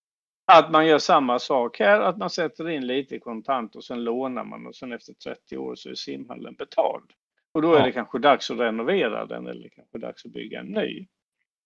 Att 0.52 0.70
man 0.70 0.86
gör 0.86 0.98
samma 0.98 1.38
sak 1.38 1.78
här, 1.78 2.00
att 2.00 2.18
man 2.18 2.30
sätter 2.30 2.68
in 2.68 2.86
lite 2.86 3.18
kontant 3.18 3.76
och 3.76 3.84
sen 3.84 4.04
lånar 4.04 4.44
man 4.44 4.66
och 4.66 4.76
sen 4.76 4.92
efter 4.92 5.12
30 5.14 5.56
år 5.56 5.74
så 5.74 5.90
är 5.90 5.94
simhallen 5.94 6.54
betald. 6.54 7.10
Och 7.52 7.62
då 7.62 7.74
är 7.74 7.78
Ja. 7.78 7.84
det 7.86 7.92
kanske 7.92 8.18
dags 8.18 8.50
att 8.50 8.58
renovera 8.58 9.26
den 9.26 9.46
eller 9.46 9.68
kanske 9.68 9.98
dags 9.98 10.24
att 10.26 10.32
bygga 10.32 10.60
en 10.60 10.66
ny. 10.66 11.06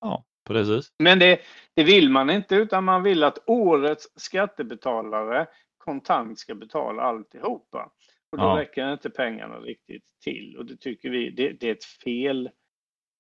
ja, 0.00 0.24
precis. 0.46 0.92
Men 0.98 1.18
det, 1.18 1.40
det 1.74 1.84
vill 1.84 2.10
man 2.10 2.30
inte 2.30 2.54
utan 2.56 2.84
man 2.84 3.02
vill 3.02 3.24
att 3.24 3.38
årets 3.46 4.08
skattebetalare 4.16 5.46
kontant 5.78 6.38
ska 6.38 6.54
betala 6.54 7.02
alltihopa. 7.02 7.90
Och 8.32 8.38
då 8.38 8.44
Ja. 8.44 8.56
räcker 8.60 8.92
inte 8.92 9.10
pengarna 9.10 9.58
riktigt 9.60 10.04
till 10.24 10.56
och 10.58 10.66
det 10.66 10.76
tycker 10.76 11.10
vi 11.10 11.30
det, 11.30 11.52
det 11.60 11.68
är 11.68 11.72
ett 11.72 11.84
fel 11.84 12.50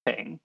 tänk. 0.04 0.42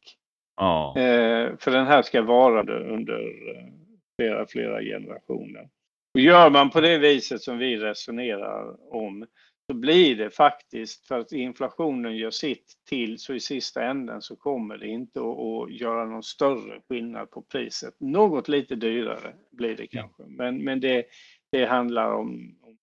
Ja. 0.56 0.98
Eh, 0.98 1.58
för 1.58 1.72
den 1.72 1.88
här 1.88 2.02
ska 2.02 2.22
vara 2.22 2.60
under, 2.94 3.20
eh, 3.56 3.74
flera, 4.20 4.46
flera 4.46 4.82
generationer. 4.82 5.70
Och 6.14 6.20
gör 6.20 6.50
man 6.50 6.70
på 6.70 6.82
det 6.82 6.98
viset 6.98 7.42
som 7.42 7.58
vi 7.58 7.78
resonerar 7.78 8.94
om 8.94 9.26
så 9.68 9.74
blir 9.74 10.16
det 10.16 10.30
faktiskt, 10.30 11.08
för 11.08 11.20
att 11.20 11.32
inflationen 11.32 12.18
gör 12.18 12.32
sitt 12.32 12.74
till, 12.90 13.20
så 13.20 13.34
i 13.34 13.40
sista 13.40 13.84
änden 13.84 14.22
så 14.22 14.36
kommer 14.36 14.78
det 14.78 14.88
inte 14.88 15.20
att, 15.20 15.72
göra 15.72 16.06
någon 16.06 16.24
större 16.24 16.82
skillnad 16.90 17.32
på 17.32 17.42
priset. 17.42 17.96
Något 18.00 18.48
lite 18.48 18.76
dyrare 18.76 19.34
blir 19.52 19.76
det 19.76 19.88
kanske, 19.88 20.24
men, 20.28 20.64
men 20.64 20.80
det, 20.80 21.06
det 21.52 21.66
handlar 21.66 22.14
om, 22.14 22.58
om 22.62 22.78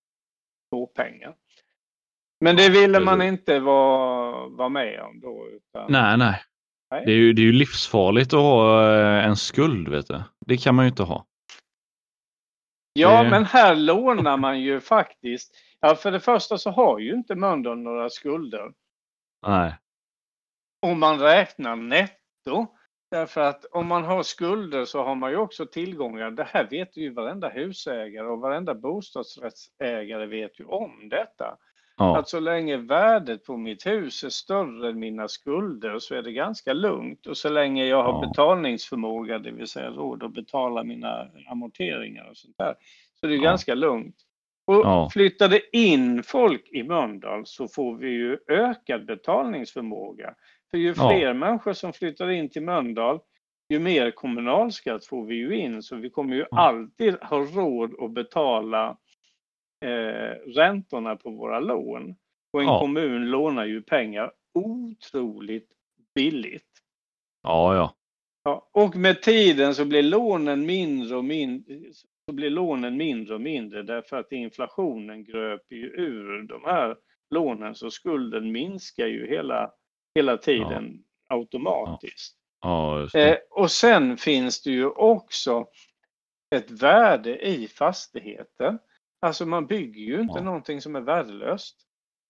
småpengar. 0.68 1.34
Men 2.40 2.56
det 2.56 2.70
ville 2.70 3.00
man 3.00 3.22
inte 3.22 3.60
vara, 3.60 4.48
vara 4.48 4.68
med 4.68 5.00
om 5.00 5.20
då. 5.20 5.48
Utan, 5.48 5.92
Nej, 5.92 6.18
nej. 6.18 6.42
Nej. 6.90 7.04
Det 7.06 7.12
är, 7.12 7.16
ju, 7.16 7.32
det 7.32 7.42
är 7.42 7.46
ju 7.46 7.52
livsfarligt 7.52 8.32
att 8.32 8.40
ha 8.40 8.92
eh, 8.94 9.24
en 9.24 9.36
skuld, 9.36 9.88
vet 9.88 10.06
du. 10.06 10.22
Det 10.46 10.56
kan 10.56 10.74
man 10.74 10.84
ju 10.84 10.88
inte 10.88 11.02
ha. 11.02 11.26
Ja, 12.92 13.22
Det- 13.22 13.30
men 13.30 13.44
här 13.44 13.76
lånar 13.76 14.36
man 14.36 14.60
ju 14.60 14.80
faktiskt. 14.80 15.54
Ja, 15.80 15.94
för 15.94 16.10
det 16.12 16.20
första 16.20 16.58
så 16.58 16.70
har 16.70 16.98
ju 16.98 17.12
inte 17.14 17.34
Mölndal 17.34 17.78
några 17.78 18.10
skulder 18.10 18.72
Nej. 19.46 19.74
om 20.86 21.00
man 21.00 21.18
räknar 21.20 21.76
netto. 21.76 22.66
Därför 23.10 23.40
att 23.40 23.64
om 23.64 23.86
man 23.86 24.04
har 24.04 24.22
skulder 24.22 24.84
så 24.84 25.02
har 25.04 25.14
man 25.14 25.30
ju 25.30 25.36
också 25.36 25.66
tillgångar. 25.66 26.30
Det 26.30 26.44
här 26.44 26.68
vet 26.70 26.96
ju 26.96 27.10
varenda 27.14 27.48
husägare 27.48 28.26
och 28.26 28.38
varenda 28.40 28.74
bostadsrättsägare 28.74 30.26
vet 30.26 30.60
ju 30.60 30.64
om 30.64 31.08
detta. 31.08 31.56
Ja. 32.00 32.18
Att 32.18 32.28
så 32.28 32.40
länge 32.40 32.76
värdet 32.76 33.44
på 33.44 33.56
mitt 33.56 33.86
hus 33.86 34.24
är 34.24 34.28
större 34.28 34.88
än 34.90 34.98
mina 34.98 35.28
skulder 35.28 35.98
så 35.98 36.14
är 36.14 36.22
det 36.22 36.32
ganska 36.32 36.72
lugnt. 36.72 37.26
Och 37.26 37.36
så 37.36 37.48
länge 37.48 37.84
jag 37.86 38.02
har 38.02 38.12
Ja. 38.12 38.28
betalningsförmåga, 38.28 39.38
det 39.38 39.50
vill 39.50 39.66
säga 39.66 39.90
råd 39.90 40.22
att 40.22 40.34
betala 40.34 40.82
mina 40.84 41.26
amorteringar 41.50 42.30
och 42.30 42.36
sånt 42.36 42.54
där, 42.58 42.74
så 43.20 43.26
det 43.26 43.34
är 43.34 43.36
Ja. 43.36 43.42
ganska 43.42 43.74
lugnt. 43.74 44.16
Och 44.66 44.74
Ja. 44.74 45.08
flyttar 45.12 45.48
det 45.48 45.76
in 45.76 46.22
folk 46.22 46.68
i 46.72 46.82
Mölndal 46.82 47.46
så 47.46 47.68
får 47.68 47.94
vi 47.96 48.08
ju 48.10 48.38
ökad 48.48 49.06
betalningsförmåga. 49.06 50.34
För 50.70 50.78
ju 50.78 50.94
Ja. 50.96 51.08
fler 51.10 51.34
människor 51.34 51.72
som 51.72 51.92
flyttar 51.92 52.30
in 52.30 52.48
till 52.50 52.62
Mölndal, 52.62 53.18
ju 53.68 53.78
mer 53.78 54.10
kommunalskatt 54.10 55.06
får 55.06 55.24
vi 55.24 55.34
ju 55.34 55.56
in. 55.56 55.82
Så 55.82 55.96
vi 55.96 56.10
kommer 56.10 56.36
ju 56.36 56.44
Ja. 56.50 56.58
alltid 56.60 57.16
ha 57.22 57.38
råd 57.38 57.94
att 58.04 58.10
betala 58.10 58.96
eh, 59.80 60.36
räntorna 60.54 61.16
på 61.16 61.30
våra 61.30 61.60
lån. 61.60 62.14
Och 62.52 62.60
en 62.60 62.66
Ja. 62.66 62.80
kommun 62.80 63.30
lånar 63.30 63.64
ju 63.64 63.82
pengar 63.82 64.32
otroligt 64.54 65.68
billigt. 66.14 66.66
Ja, 67.42 67.74
ja. 67.76 67.94
Ja, 68.44 68.68
och 68.72 68.96
med 68.96 69.22
tiden 69.22 69.74
så 69.74 69.84
blir 69.84 70.02
lånen 70.02 70.66
mindre 70.66 71.16
och 71.16 71.24
mindre, 71.24 71.74
så 72.28 72.32
blir 72.34 72.50
lånen 72.50 72.96
mindre 72.96 73.34
och 73.34 73.40
mindre 73.40 73.82
därför 73.82 74.16
att 74.16 74.32
inflationen 74.32 75.24
gröper 75.24 75.74
ju 75.76 75.86
ur 75.86 76.42
de 76.42 76.64
här 76.64 76.96
lånen 77.34 77.74
så 77.74 77.90
skulden 77.90 78.52
minskar 78.52 79.06
ju 79.06 79.26
hela, 79.26 79.70
hela 80.14 80.36
tiden 80.36 81.04
automatiskt. 81.28 82.36
Ja, 82.60 83.08
det. 83.12 83.30
Eh, 83.30 83.38
och 83.50 83.70
sen 83.70 84.16
finns 84.16 84.62
det 84.62 84.70
ju 84.70 84.86
också 84.86 85.66
ett 86.54 86.70
värde 86.70 87.46
i 87.46 87.68
fastigheten. 87.68 88.78
Alltså 89.20 89.46
man 89.46 89.66
bygger 89.66 90.00
ju 90.02 90.20
inte 90.20 90.38
Ja. 90.38 90.42
någonting 90.44 90.80
som 90.80 90.96
är 90.96 91.00
värdelöst. 91.00 91.76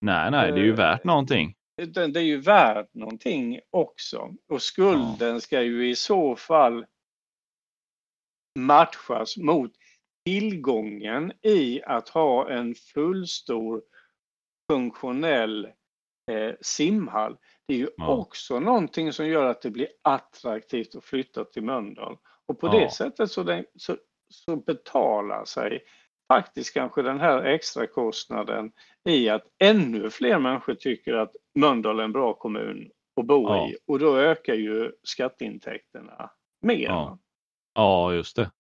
Nej, 0.01 0.31
nej, 0.31 0.53
det 0.53 0.61
är 0.61 0.65
ju 0.65 0.71
eh, 0.71 0.77
värt 0.77 1.05
någonting. 1.05 1.55
Utan 1.83 2.13
det 2.13 2.21
är 2.21 2.25
ju 2.25 2.41
värt 2.41 2.95
någonting 2.95 3.61
också. 3.71 4.35
Och 4.49 4.63
skulden 4.63 5.41
ska 5.41 5.63
ju 5.63 5.91
i 5.91 5.95
så 5.95 6.37
fall 6.37 6.87
matchas 8.59 9.37
mot 9.37 9.73
tillgången 10.27 11.33
i 11.43 11.83
att 11.83 12.09
ha 12.09 12.51
en 12.51 12.75
fullstor 12.75 13.83
funktionell 14.73 15.65
eh, 16.31 16.55
simhall. 16.61 17.37
Det 17.69 17.75
är 17.75 17.79
ju 17.79 17.89
Ja. 17.97 18.17
också 18.17 18.61
någonting 18.61 19.13
som 19.13 19.29
gör 19.29 19.45
att 19.47 19.63
det 19.63 19.71
blir 19.71 19.89
attraktivt 20.03 20.95
att 20.95 21.05
flytta 21.05 21.45
till 21.45 21.63
Mölndal. 21.63 22.17
Och 22.47 22.61
på 22.61 22.67
Ja. 22.67 22.73
det 22.73 22.91
sättet 22.91 23.31
så, 23.31 23.43
den, 23.43 23.65
så, 23.75 23.97
så 24.29 24.57
betalar 24.57 25.45
sig 25.45 25.85
faktiskt 26.33 26.75
kanske 26.75 27.03
den 27.03 27.21
här 27.21 27.43
extra 27.43 27.87
kostnaden 27.87 28.73
i 29.09 29.29
att 29.29 29.43
ännu 29.59 30.11
fler 30.11 30.39
människor 30.39 30.75
tycker 30.75 31.15
att 31.15 31.33
Mölndal 31.55 32.01
är 32.01 32.05
en 32.05 32.13
bra 32.13 32.35
kommun 32.35 32.91
att 33.21 33.27
bo 33.27 33.49
Ja. 33.49 33.69
i 33.69 33.77
och 33.87 33.99
då 33.99 34.17
ökar 34.17 34.55
ju 34.55 34.93
skatteintäkterna 35.03 36.31
mer. 36.63 36.85
Ja, 36.85 37.19
Ja, 37.75 38.15
just 38.15 38.37
det. 38.37 38.51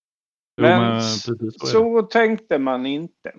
Jo, 0.56 0.62
Men 0.62 0.92
men 0.92 1.02
så 1.50 2.02
tänkte 2.02 2.58
man 2.58 2.86
inte. 2.86 3.32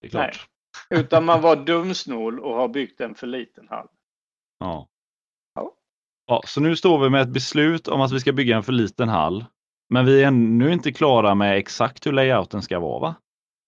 Det 0.00 0.06
är 0.06 0.10
klart. 0.10 0.48
Utan 0.90 1.24
man 1.24 1.40
var 1.40 1.56
dumsnål 1.56 2.40
och 2.40 2.54
har 2.54 2.68
byggt 2.68 3.00
en 3.00 3.14
för 3.14 3.26
liten 3.26 3.68
hall. 3.68 3.88
Ja. 4.58 4.88
Ja. 5.54 5.74
Ja, 6.26 6.42
så 6.46 6.60
nu 6.60 6.76
står 6.76 6.98
vi 6.98 7.10
med 7.10 7.22
ett 7.22 7.32
beslut 7.32 7.88
om 7.88 8.00
att 8.00 8.12
vi 8.12 8.20
ska 8.20 8.32
bygga 8.32 8.56
en 8.56 8.62
för 8.62 8.72
liten 8.72 9.08
hall. 9.08 9.44
Men 9.90 10.06
vi 10.06 10.22
är 10.22 10.26
ännu 10.26 10.72
inte 10.72 10.92
klara 10.92 11.34
med 11.34 11.56
exakt 11.58 12.06
hur 12.06 12.12
layouten 12.12 12.62
ska 12.62 12.78
vara 12.80 12.98
va? 13.00 13.14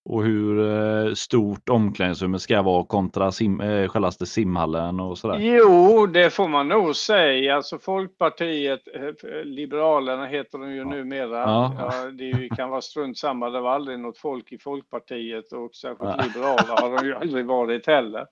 Och 0.05 0.25
hur 0.25 0.71
eh, 1.09 1.15
stort 1.15 1.69
omklädningsrummet 1.69 2.43
ska 2.43 2.63
vara 2.63 2.85
kontra 2.85 3.33
sim, 3.33 3.61
eh, 3.61 3.89
självaste 3.89 4.27
simhallen 4.27 5.01
och 5.01 5.19
sådär. 5.19 5.39
Jo, 5.39 6.07
det 6.07 6.31
får 6.31 6.49
man 6.49 6.69
nog 6.69 6.97
säga. 6.97 7.57
Alltså 7.57 7.79
Folkpartiet, 7.79 8.81
eh, 8.95 9.45
Liberalerna 9.45 10.27
heter 10.27 10.59
de 10.59 10.71
ju 10.71 10.77
Ja. 10.79 10.85
numera. 10.85 11.39
Ja. 11.39 11.75
Ja, 11.79 12.11
det 12.11 12.49
kan 12.57 12.71
vara 12.71 12.81
strunt 12.81 13.19
samma, 13.19 13.51
det 13.51 13.61
var 13.61 13.71
aldrig 13.71 13.99
något 13.99 14.19
folk 14.19 14.53
i 14.53 14.59
Folkpartiet 14.59 15.53
och 15.53 15.75
särskilt 15.75 16.17
Nej. 16.17 16.27
liberala 16.27 16.63
har 16.81 16.97
de 16.97 17.07
ju 17.07 17.15
aldrig 17.15 17.47
varit 17.47 17.87
heller. 17.87 18.27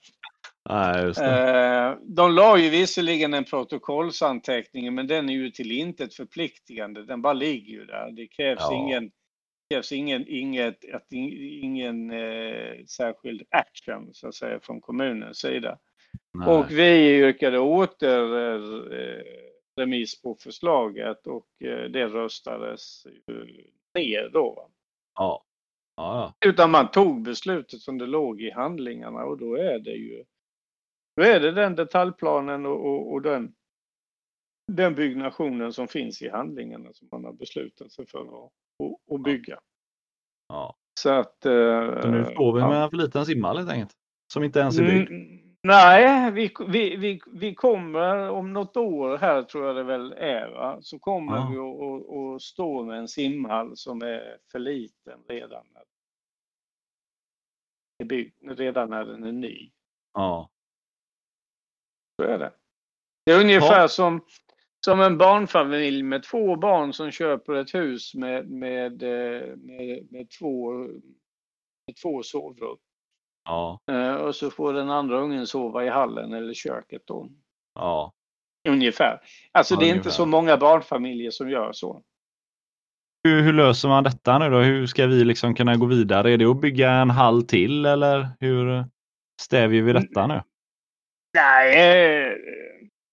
Det. 0.69 1.91
Eh, 1.91 1.97
De 2.03 2.35
la 2.35 2.59
ju 2.59 2.71
visserligen 2.71 3.35
en 3.35 3.45
protokollsanteckning 3.45 4.95
men 4.95 5.07
den 5.07 5.29
är 5.29 5.33
ju 5.35 5.51
till 5.51 5.73
intet 5.73 6.15
förpliktigande. 6.15 7.05
Den 7.05 7.23
bara 7.23 7.33
ligger 7.33 7.73
ju 7.73 7.85
där. 7.85 8.11
Det 8.11 8.27
krävs 8.27 8.59
Ja. 8.61 8.75
ingen, 8.75 9.11
krävs 9.71 9.93
ingen, 9.93 10.25
inget, 10.29 10.95
att, 10.95 11.13
ingen 11.13 12.11
eh, 12.11 12.85
särskild 12.87 13.43
action 13.51 14.09
så 14.15 14.29
att 14.29 14.35
säga 14.35 14.61
från 14.61 14.81
kommunens 14.81 15.39
sida. 15.39 15.79
Nej. 16.35 16.49
Och 16.49 16.71
vi 16.71 17.19
yrkade 17.19 17.59
åter 17.59 18.37
eh, 18.93 19.23
remiss 19.77 20.23
på 20.23 20.35
förslaget 20.35 21.27
och 21.27 21.47
eh, 21.65 21.91
det 21.91 22.07
röstades 22.07 23.07
ner 23.95 24.31
då. 24.33 24.69
Ja, 25.15 25.45
ja. 25.97 26.35
Utan 26.47 26.71
man 26.71 26.91
tog 26.91 27.23
beslutet 27.23 27.81
som 27.81 27.99
det 27.99 28.07
låg 28.07 28.43
i 28.43 28.51
handlingarna 28.51 29.25
och 29.25 29.39
då 29.39 29.55
är 29.55 29.79
det 29.79 29.95
ju 29.95 30.25
då 31.19 31.25
är 31.25 31.41
det 31.41 31.53
den 31.53 31.75
detaljplanen 31.77 32.67
och, 32.67 32.87
och, 32.87 33.13
och 33.13 33.23
den, 33.23 33.55
den 34.73 34.95
byggnationen 34.95 35.73
som 35.73 35.89
finns 35.89 36.23
i 36.23 36.29
handlingarna 36.29 36.93
som 36.93 37.09
man 37.13 37.25
har 37.25 37.33
beslutat 37.33 37.93
sig 37.93 38.07
för 38.07 38.21
att, 38.21 38.53
att, 38.83 39.15
att 39.15 39.23
bygga. 39.23 39.59
ja. 40.49 40.77
Så 41.01 41.11
att... 41.11 41.47
eh, 41.47 42.01
Så 42.03 42.09
nu 42.11 42.25
står 42.25 42.53
vi 42.55 42.61
ja. 42.61 42.69
med 42.69 42.83
en 42.83 42.91
för 42.91 42.97
liten 42.97 43.27
simhall 43.27 43.57
helt 43.59 43.71
enkelt. 43.71 43.93
Som 44.33 44.45
inte 44.45 44.59
ens 44.61 44.79
är 44.79 44.83
byggd. 44.85 45.11
Mm, 45.11 45.39
Nej, 45.63 46.31
vi, 46.31 46.51
vi, 46.69 46.97
vi, 46.97 47.21
vi 47.33 47.55
kommer 47.55 48.31
om 48.31 48.53
något 48.53 48.77
år 48.77 49.19
här 49.19 49.43
tror 49.43 49.67
jag 49.67 49.77
det 49.77 49.83
väl 49.83 50.13
är 50.13 50.49
va? 50.51 50.79
så 50.81 50.99
kommer 50.99 51.37
Ja. 51.37 51.49
vi 51.51 51.59
att- 51.59 52.43
stå 52.43 52.85
med 52.85 52.99
en 52.99 53.09
simhall 53.09 53.77
som 53.77 54.03
är 54.03 54.37
för 54.53 54.59
liten 54.59 55.21
redan 55.29 55.67
när, 55.75 55.83
byggd, 58.05 58.35
redan 58.59 58.91
när 58.91 59.05
den 59.05 59.25
är 59.25 59.33
ny. 59.33 59.71
Ja. 60.15 60.51
Så 62.23 62.29
är 62.29 62.39
det. 62.39 62.53
Det 63.27 63.33
är 63.33 63.41
ungefär 63.41 63.89
som, 63.89 64.25
som 64.85 65.01
en 65.01 65.19
barnfamilj 65.19 66.03
med 66.03 66.23
två 66.23 66.57
barn 66.57 66.93
som 66.93 67.11
köper 67.11 67.55
ett 67.55 67.75
hus 67.75 68.15
med, 68.15 68.51
med, 68.51 69.03
eh, 69.03 69.57
med, 69.57 70.07
med, 70.11 70.31
två, 70.39 70.73
med 71.87 71.97
två 72.03 72.23
sovrum. 72.23 72.77
Ja. 73.45 73.81
Eh, 73.91 74.15
Och 74.15 74.35
så 74.37 74.51
får 74.51 74.73
den 74.73 74.91
andra 74.91 75.19
ungen 75.21 75.47
sova 75.47 75.85
i 75.85 75.89
hallen 75.89 76.33
eller 76.33 76.55
köket 76.55 77.03
då. 77.07 77.29
Ja. 77.75 78.13
Ungefär. 78.69 79.21
Alltså 79.53 79.75
Ja, 79.75 79.81
det 79.81 79.87
är 79.87 79.89
inte 79.89 79.95
ungefär. 79.99 80.11
så 80.11 80.27
många 80.27 80.57
barnfamiljer 80.57 81.31
som 81.31 81.51
gör 81.51 81.73
så. 81.73 82.03
Hur, 83.25 83.43
hur 83.43 83.53
löser 83.53 83.89
man 83.89 84.05
detta 84.05 84.39
nu 84.39 84.51
då? 84.51 84.59
Hur 84.59 84.87
ska 84.87 85.07
vi 85.07 85.25
liksom 85.25 85.55
kunna 85.55 85.77
gå 85.77 85.87
vidare? 85.87 86.33
Är 86.33 86.37
det 86.39 86.45
att 86.45 86.61
bygga 86.61 86.91
en 86.91 87.11
hall 87.11 87.43
till 87.43 87.87
eller 87.87 88.29
hur 88.41 88.85
stävjer 89.41 89.83
vi 89.83 89.93
detta 89.93 90.27
nu? 90.27 90.43
Nej, 91.35 91.73
eh, 91.73 92.37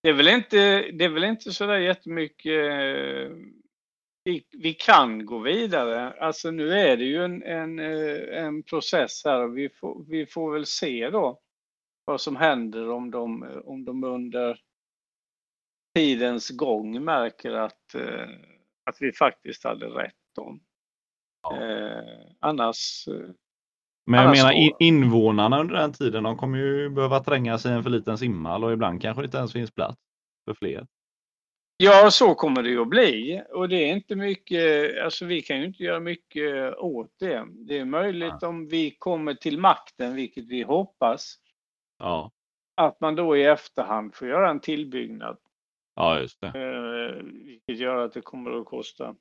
det 0.04 0.10
är 0.10 0.14
väl 0.14 0.28
inte, 0.28 0.58
det 0.92 1.06
är 1.06 1.10
väl 1.10 1.24
inte 1.24 1.52
sådär 1.52 1.78
jättemycket. 1.78 2.72
eh, 2.72 3.32
Vi, 4.24 4.46
vi 4.52 4.74
kan 4.74 5.26
gå 5.26 5.40
vidare. 5.40 6.12
Alltså 6.12 6.52
nu 6.52 6.72
är 6.72 6.98
det 6.98 7.04
ju 7.04 7.24
en, 7.24 7.44
en, 7.44 7.80
eh, 7.80 8.44
en 8.46 8.64
process 8.64 9.26
här 9.26 9.44
och 9.44 9.58
vi 9.58 9.70
får, 9.70 10.06
vi 10.08 10.26
får 10.26 10.54
väl 10.54 10.66
se 10.66 11.10
då 11.10 11.40
vad 12.06 12.22
som 12.22 12.36
händer 12.36 12.90
om 12.90 13.12
de, 13.12 13.44
om 13.66 13.86
de 13.86 14.04
under 14.04 14.60
tidens 15.96 16.50
gång 16.50 17.04
märker 17.04 17.52
att, 17.52 17.96
att 18.84 18.98
vi 19.00 19.14
faktiskt 19.14 19.64
hade 19.64 19.86
rätt 19.86 20.38
om. 20.38 20.60
Ja. 21.42 21.62
Eh, 21.64 22.32
annars 22.40 23.08
Men 24.06 24.20
jag 24.20 24.26
Annars 24.28 24.38
menar 24.38 24.52
in, 24.52 24.72
invånarna 24.80 25.60
under 25.60 25.76
den 25.76 25.94
tiden, 25.94 26.24
de 26.24 26.38
kommer 26.38 26.58
ju 26.58 26.90
behöva 26.90 27.20
tränga 27.20 27.58
sig 27.58 27.72
i 27.72 27.76
en 27.76 27.84
för 27.84 27.90
liten 27.90 28.18
simhall 28.18 28.64
och 28.64 28.74
ibland 28.74 29.02
kanske 29.02 29.22
det 29.22 29.26
inte 29.26 29.38
ens 29.38 29.54
finns 29.54 29.72
plats 29.72 29.98
för 30.46 30.54
fler. 30.54 30.88
Ja, 31.78 32.12
så 32.12 32.36
kommer 32.36 32.64
det 32.64 32.70
ju 32.70 32.82
att 32.82 32.88
bli. 32.90 33.42
Och 33.50 33.70
det 33.70 33.76
är 33.76 33.94
inte 33.94 34.16
mycket, 34.16 34.64
alltså 35.04 35.26
vi 35.26 35.42
kan 35.42 35.60
ju 35.60 35.66
inte 35.66 35.84
göra 35.84 36.00
mycket 36.00 36.76
åt 36.78 37.12
det. 37.20 37.46
Det 37.68 37.78
är 37.78 37.86
möjligt 37.86 38.44
om 38.44 38.68
vi 38.68 38.96
kommer 39.00 39.34
till 39.34 39.60
makten, 39.60 40.16
vilket 40.16 40.48
vi 40.48 40.62
hoppas, 40.62 41.36
Ja, 42.00 42.32
att 42.76 43.00
man 43.00 43.16
då 43.16 43.38
i 43.38 43.44
efterhand 43.44 44.16
får 44.16 44.28
göra 44.28 44.50
en 44.50 44.60
tillbyggnad. 44.60 45.38
ja 45.96 46.20
just 46.20 46.42
det. 46.42 46.48
Eh, 46.48 47.24
vilket 47.24 47.78
gör 47.80 48.06
att 48.06 48.14
det 48.14 48.22
kommer 48.22 48.60
att 48.60 48.66
kosta 48.66 49.16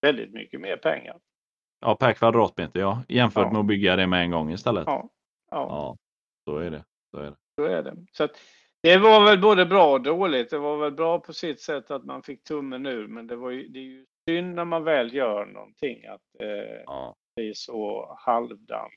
väldigt 0.00 0.32
mycket 0.32 0.60
mer 0.60 0.76
pengar. 0.76 1.16
Ja, 1.80 1.96
per 1.96 2.12
kvadratmeter 2.12 2.80
ja, 2.80 3.02
jämfört 3.08 3.44
Ja. 3.46 3.52
med 3.52 3.60
att 3.60 3.66
bygga 3.66 3.96
det 3.96 4.06
med 4.06 4.22
en 4.22 4.30
gång 4.30 4.52
istället. 4.52 4.84
Ja, 4.86 5.08
ja, 5.50 5.66
Ja, 5.68 5.96
så 6.44 6.58
är 6.58 6.70
det. 6.70 6.84
Så 7.10 7.18
är 7.18 7.30
det. 7.30 7.36
så 7.56 7.64
är 7.64 7.82
det. 7.82 7.96
Så 8.12 8.24
att 8.24 8.30
det 8.82 8.98
var 8.98 9.24
väl 9.24 9.40
både 9.40 9.66
bra 9.66 9.92
och 9.92 10.00
dåligt. 10.02 10.50
Det 10.50 10.58
var 10.58 10.76
väl 10.76 10.92
bra 10.92 11.18
på 11.20 11.32
sitt 11.32 11.60
sätt 11.60 11.90
att 11.90 12.04
man 12.04 12.22
fick 12.22 12.44
tummen 12.44 12.86
ur, 12.86 13.06
men 13.08 13.26
det, 13.26 13.36
var 13.36 13.50
ju, 13.50 13.68
det 13.68 13.78
är 13.78 13.82
ju 13.82 14.06
synd 14.28 14.54
när 14.54 14.64
man 14.64 14.84
väl 14.84 15.14
gör 15.14 15.46
någonting 15.46 16.06
att 16.06 16.40
eh, 16.42 16.48
Ja. 16.86 17.14
det 17.36 17.48
är 17.48 17.52
så 17.54 18.14
halvdant. 18.18 18.92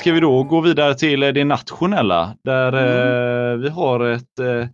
Ska 0.00 0.12
vi 0.12 0.20
då 0.20 0.42
gå 0.42 0.60
vidare 0.60 0.94
till 0.94 1.20
det 1.20 1.44
nationella 1.44 2.36
där 2.44 2.72
Mm. 2.72 3.52
eh, 3.52 3.58
vi 3.58 3.68
har 3.68 4.00
ett, 4.00 4.38
eh, 4.38 4.68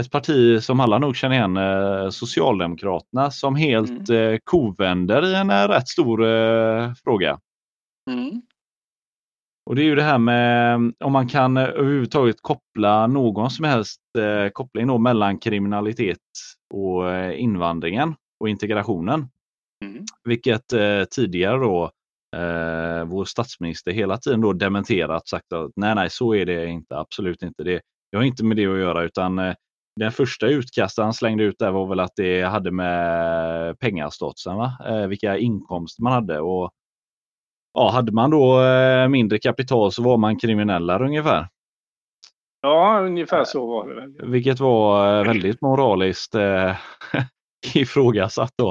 ett 0.00 0.10
parti 0.10 0.62
som 0.62 0.80
alla 0.80 0.98
nog 0.98 1.16
känner 1.16 1.36
igen, 1.36 1.56
eh, 1.56 2.10
Socialdemokraterna, 2.10 3.30
som 3.30 3.56
helt 3.56 4.10
eh, 4.10 4.34
kovänder 4.44 5.26
i 5.26 5.34
en 5.34 5.50
eh, 5.50 5.68
rätt 5.68 5.88
stor 5.88 6.24
eh, 6.26 6.92
fråga. 7.04 7.38
Mm. 8.10 8.42
Och 9.66 9.76
det 9.76 9.82
är 9.82 9.84
ju 9.84 9.94
det 9.94 10.02
här 10.02 10.18
med 10.18 10.74
om 11.04 11.12
man 11.12 11.28
kan 11.28 11.56
eh, 11.56 11.64
överhuvudtaget 11.64 12.36
koppla 12.42 13.06
någon 13.06 13.50
som 13.50 13.64
helst 13.64 14.00
eh, 14.18 14.50
koppling 14.50 15.02
mellan 15.02 15.38
kriminalitet 15.38 16.18
och 16.74 17.10
eh, 17.10 17.40
invandringen 17.40 18.14
och 18.40 18.48
integrationen. 18.48 19.28
Mm. 19.84 20.04
Vilket 20.24 20.72
eh, 20.72 21.04
tidigare 21.10 21.58
då 21.58 21.90
eh, 22.36 23.04
vår 23.04 23.24
statsminister 23.24 23.92
hela 23.92 24.16
tiden 24.16 24.40
då 24.40 24.52
dementerat 24.52 25.28
sagt 25.28 25.52
att 25.52 25.70
nej, 25.76 25.94
nej, 25.94 26.10
så 26.10 26.34
är 26.34 26.46
det 26.46 26.66
inte, 26.66 26.98
absolut 26.98 27.42
inte. 27.42 27.62
Det, 27.62 27.80
det 28.10 28.16
har 28.16 28.24
inte 28.24 28.44
med 28.44 28.56
det 28.56 28.66
att 28.66 28.78
göra 28.78 29.02
utan 29.02 29.38
eh, 29.38 29.54
den 29.96 30.12
första 30.12 30.46
utkasten 30.46 31.04
han 31.04 31.14
slängde 31.14 31.44
ut 31.44 31.58
där 31.58 31.70
var 31.70 31.86
väl 31.86 32.00
att 32.00 32.16
det 32.16 32.42
hade 32.42 32.70
med 32.70 33.78
pengastatsen, 33.78 34.56
va? 34.56 34.72
Eh, 34.86 35.06
vilka 35.06 35.38
inkomster 35.38 36.02
man 36.02 36.12
hade. 36.12 36.40
Och 36.40 36.70
ja, 37.74 37.90
Hade 37.90 38.12
man 38.12 38.30
då 38.30 38.62
eh, 38.62 39.08
mindre 39.08 39.38
kapital 39.38 39.92
så 39.92 40.02
var 40.02 40.16
man 40.16 40.38
kriminellare 40.38 41.04
ungefär. 41.04 41.48
Ja, 42.62 43.00
ungefär 43.00 43.44
så 43.44 43.66
var 43.66 43.88
det 43.88 43.94
väl. 43.94 44.30
Vilket 44.30 44.60
var 44.60 45.18
eh, 45.18 45.26
väldigt 45.26 45.60
moraliskt 45.60 46.34
eh, 46.34 46.76
ifrågasatt 47.74 48.52
då. 48.58 48.70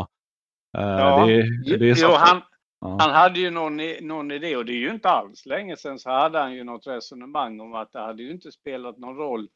Eh, 0.78 0.84
Ja, 0.84 1.26
det, 1.26 1.78
det 1.78 1.90
är 1.90 2.02
jo, 2.02 2.10
han, 2.12 2.42
ja. 2.80 2.98
han 3.00 3.12
hade 3.12 3.40
ju 3.40 3.50
någon, 3.50 3.78
någon 4.02 4.32
idé 4.32 4.56
och 4.56 4.66
det 4.66 4.72
är 4.72 4.80
ju 4.82 4.92
inte 4.92 5.10
alls 5.10 5.46
länge 5.46 5.78
sedan 5.78 6.00
så 6.00 6.10
hade 6.10 6.40
han 6.40 6.54
ju 6.54 6.64
något 6.64 6.88
resonemang 6.88 7.60
om 7.60 7.74
att 7.74 7.92
det 7.92 8.00
hade 8.00 8.24
ju 8.24 8.32
inte 8.32 8.52
spelat 8.52 8.98
någon 8.98 9.18
roll 9.18 9.50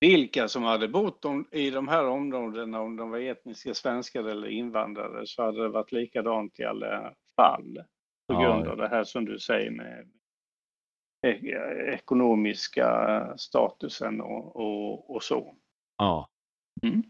vilka 0.00 0.48
som 0.48 0.62
hade 0.62 0.88
bott 0.88 1.24
i 1.50 1.70
de 1.70 1.88
här 1.88 2.06
områdena, 2.06 2.80
om 2.80 2.96
de 2.96 3.10
var 3.10 3.18
etniska 3.18 3.74
svenskar 3.74 4.24
eller 4.24 4.48
invandrare, 4.48 5.26
så 5.26 5.42
hade 5.42 5.62
det 5.62 5.68
varit 5.68 5.92
likadant 5.92 6.60
i 6.60 6.64
alla 6.64 7.14
fall. 7.36 7.84
På 8.26 8.34
grund 8.34 8.66
ja. 8.66 8.70
av 8.70 8.76
det 8.76 8.88
här 8.88 9.04
som 9.04 9.24
du 9.24 9.38
säger 9.38 9.70
med 9.70 10.10
e- 11.26 11.94
ekonomiska 11.94 13.32
statusen 13.36 14.20
och, 14.20 14.56
och, 14.56 15.14
och 15.14 15.22
så. 15.22 15.56
Ja. 15.96 16.28
Mm. 16.82 17.02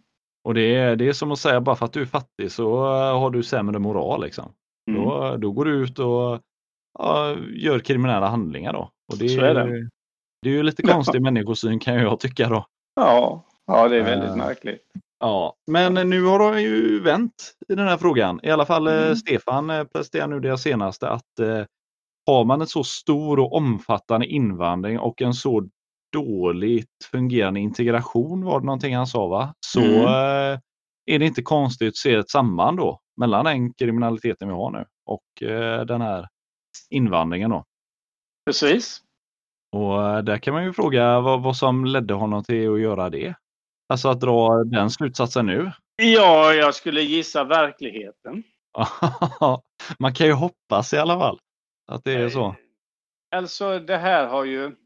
Och 0.45 0.55
det 0.55 0.77
är, 0.77 0.97
det 0.97 1.09
är 1.09 1.13
som 1.13 1.33
att 1.33 1.39
säga 1.39 1.61
bara 1.61 1.77
för 1.77 1.87
att 1.87 1.93
du 1.93 2.01
är 2.01 2.07
fattig 2.07 2.53
så 2.53 2.85
eh, 2.85 3.19
har 3.21 3.31
du 3.31 3.43
sämre 3.43 3.79
moral. 3.79 4.23
Liksom. 4.25 4.53
Mm. 4.91 5.03
Då, 5.03 5.37
då 5.37 5.53
går 5.53 5.65
du 5.65 5.73
ut 5.73 5.99
och 5.99 6.41
ja, 6.99 7.37
gör 7.55 7.79
kriminella 7.79 8.29
handlingar. 8.29 8.73
Då. 8.73 8.91
Och 9.13 9.19
det, 9.19 9.29
Så 9.29 9.41
är 9.41 9.55
det. 9.55 9.89
det 10.43 10.49
är 10.49 10.53
ju 10.53 10.63
lite 10.63 10.83
konstig 10.83 11.23
människosyn 11.23 11.79
kan 11.79 11.95
jag 11.95 12.21
tycka. 12.21 12.49
då. 12.49 12.67
Ja, 12.95 13.45
ja, 13.67 13.89
det 13.89 13.97
är 13.97 14.03
väldigt 14.03 14.31
Eh, 14.31 14.37
märkligt. 14.37 14.83
Ja, 15.21 15.55
men 15.67 15.95
nu 16.11 16.25
har 16.25 16.53
det 16.53 16.61
ju 16.61 17.01
vänt 17.03 17.55
i 17.69 17.75
den 17.75 17.89
här 17.89 17.97
frågan. 17.97 18.41
I 18.43 18.51
alla 18.51 18.67
fall 18.67 18.87
eh, 18.87 19.03
Mm. 19.03 19.17
Stefan 19.17 19.71
eh, 19.71 19.85
presenterar 19.85 20.27
nu 20.27 20.41
det 20.41 20.59
senaste 20.59 21.09
att 21.09 21.39
eh, 21.41 21.65
har 22.27 22.45
man 22.45 22.61
en 22.61 22.67
så 22.67 22.85
stor 22.85 23.39
och 23.41 23.53
omfattande 23.57 24.27
invandring 24.27 24.99
och 24.99 25.23
en 25.23 25.35
så 25.35 25.69
dåligt 26.15 27.05
fungerande 27.11 27.61
integration 27.61 28.45
var 28.45 28.61
det 28.61 28.67
någonting 28.67 28.97
han 28.97 29.07
sa 29.07 29.27
va? 29.27 29.55
Så 29.67 29.81
Mm. 29.81 30.05
eh, 30.05 30.59
är 31.07 31.19
det 31.19 31.27
inte 31.27 31.43
konstigt 31.43 31.89
att 31.89 31.97
se 31.97 32.15
ett 32.15 32.31
samband 32.31 32.79
då 32.79 33.01
mellan 33.21 33.45
den 33.45 33.75
kriminaliteten 33.75 34.49
vi 34.49 34.55
har 34.55 34.71
nu 34.71 34.85
och 35.07 35.49
eh, 35.49 35.85
den 35.85 36.01
här 36.01 36.29
invandringen 36.91 37.51
då. 37.51 37.65
Precis. 38.47 39.01
Och 39.77 40.03
eh, 40.03 40.19
där 40.23 40.39
kan 40.39 40.55
man 40.55 40.65
ju 40.65 40.73
fråga 40.73 41.21
vad, 41.21 41.43
vad 41.43 41.57
som 41.57 41.85
ledde 41.85 42.15
honom 42.15 42.45
till 42.45 42.73
att 42.73 42.81
göra 42.81 43.11
det. 43.11 43.35
Alltså 43.89 44.09
att 44.09 44.21
dra 44.21 44.65
den 44.65 44.91
slutsatsen 44.91 45.47
nu. 45.47 45.73
Ja, 45.97 46.53
jag 46.53 46.75
skulle 46.75 47.01
gissa 47.03 47.45
verkligheten. 47.45 48.43
Man 49.99 50.15
kan 50.15 50.27
ju 50.27 50.33
hoppas 50.33 50.93
i 50.93 50.99
alla 50.99 51.19
fall 51.19 51.39
att 51.93 52.05
det 52.05 52.13
är 52.13 52.29
så. 52.29 52.55
Alltså 53.37 53.79
det 53.79 53.97
här 53.97 54.27
har 54.27 54.45
ju... 54.45 54.77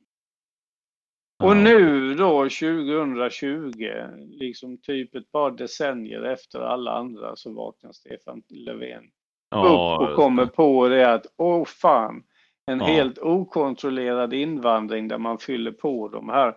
Och 1.45 1.57
nu 1.57 2.15
då 2.15 2.43
2020, 2.43 3.91
liksom 4.29 4.79
typ 4.79 5.15
ett 5.15 5.33
par 5.33 5.51
decennier 5.51 6.23
efter 6.23 6.61
alla 6.61 6.91
andra 6.93 7.37
så 7.37 7.53
vaknar 7.55 7.93
Stefan 7.93 8.43
Löfven 8.49 9.05
Ja, 9.51 9.99
upp 10.03 10.09
och 10.11 10.17
kommer 10.17 10.47
på 10.47 10.89
det 10.89 11.13
att 11.15 11.27
åh 11.37 11.65
fan, 11.65 12.23
en 12.67 12.79
Ja. 12.79 12.85
helt 12.85 13.19
okontrollerad 13.19 14.35
invandring 14.35 15.09
där 15.09 15.19
man 15.19 15.39
fyller 15.39 15.73
på 15.73 16.09
de 16.09 16.29
här 16.29 16.55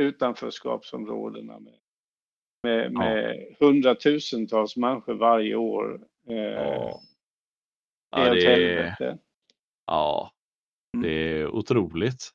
utanförskapsområdena 0.00 1.58
med, 1.58 1.74
med, 2.62 2.92
med 2.92 3.46
hundratusentals 3.60 4.76
människor 4.76 5.14
varje 5.14 5.54
år. 5.54 6.00
Eh, 6.28 6.36
Ja. 6.36 7.00
det 8.16 8.20
är 8.20 8.26
Ja, 8.26 8.34
det 8.34 9.04
är, 9.04 9.18
ja, 9.86 10.30
det 11.02 11.08
är 11.10 11.46
otroligt. 11.48 12.30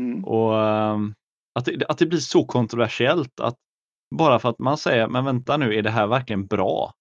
Mm. 0.00 0.24
Och 0.24 0.58
ehm, 0.58 1.14
att 1.54 1.64
det, 1.64 1.86
att 1.88 1.98
det 1.98 2.06
blir 2.06 2.18
så 2.18 2.44
kontroversiellt 2.44 3.40
att 3.40 3.56
bara 4.16 4.38
för 4.38 4.48
att 4.48 4.58
man 4.58 4.78
säger, 4.78 5.08
men 5.08 5.24
vänta 5.24 5.56
nu, 5.56 5.74
är 5.74 5.82
det 5.82 5.90
här 5.90 6.06
verkligen 6.06 6.46
bra? 6.46 6.92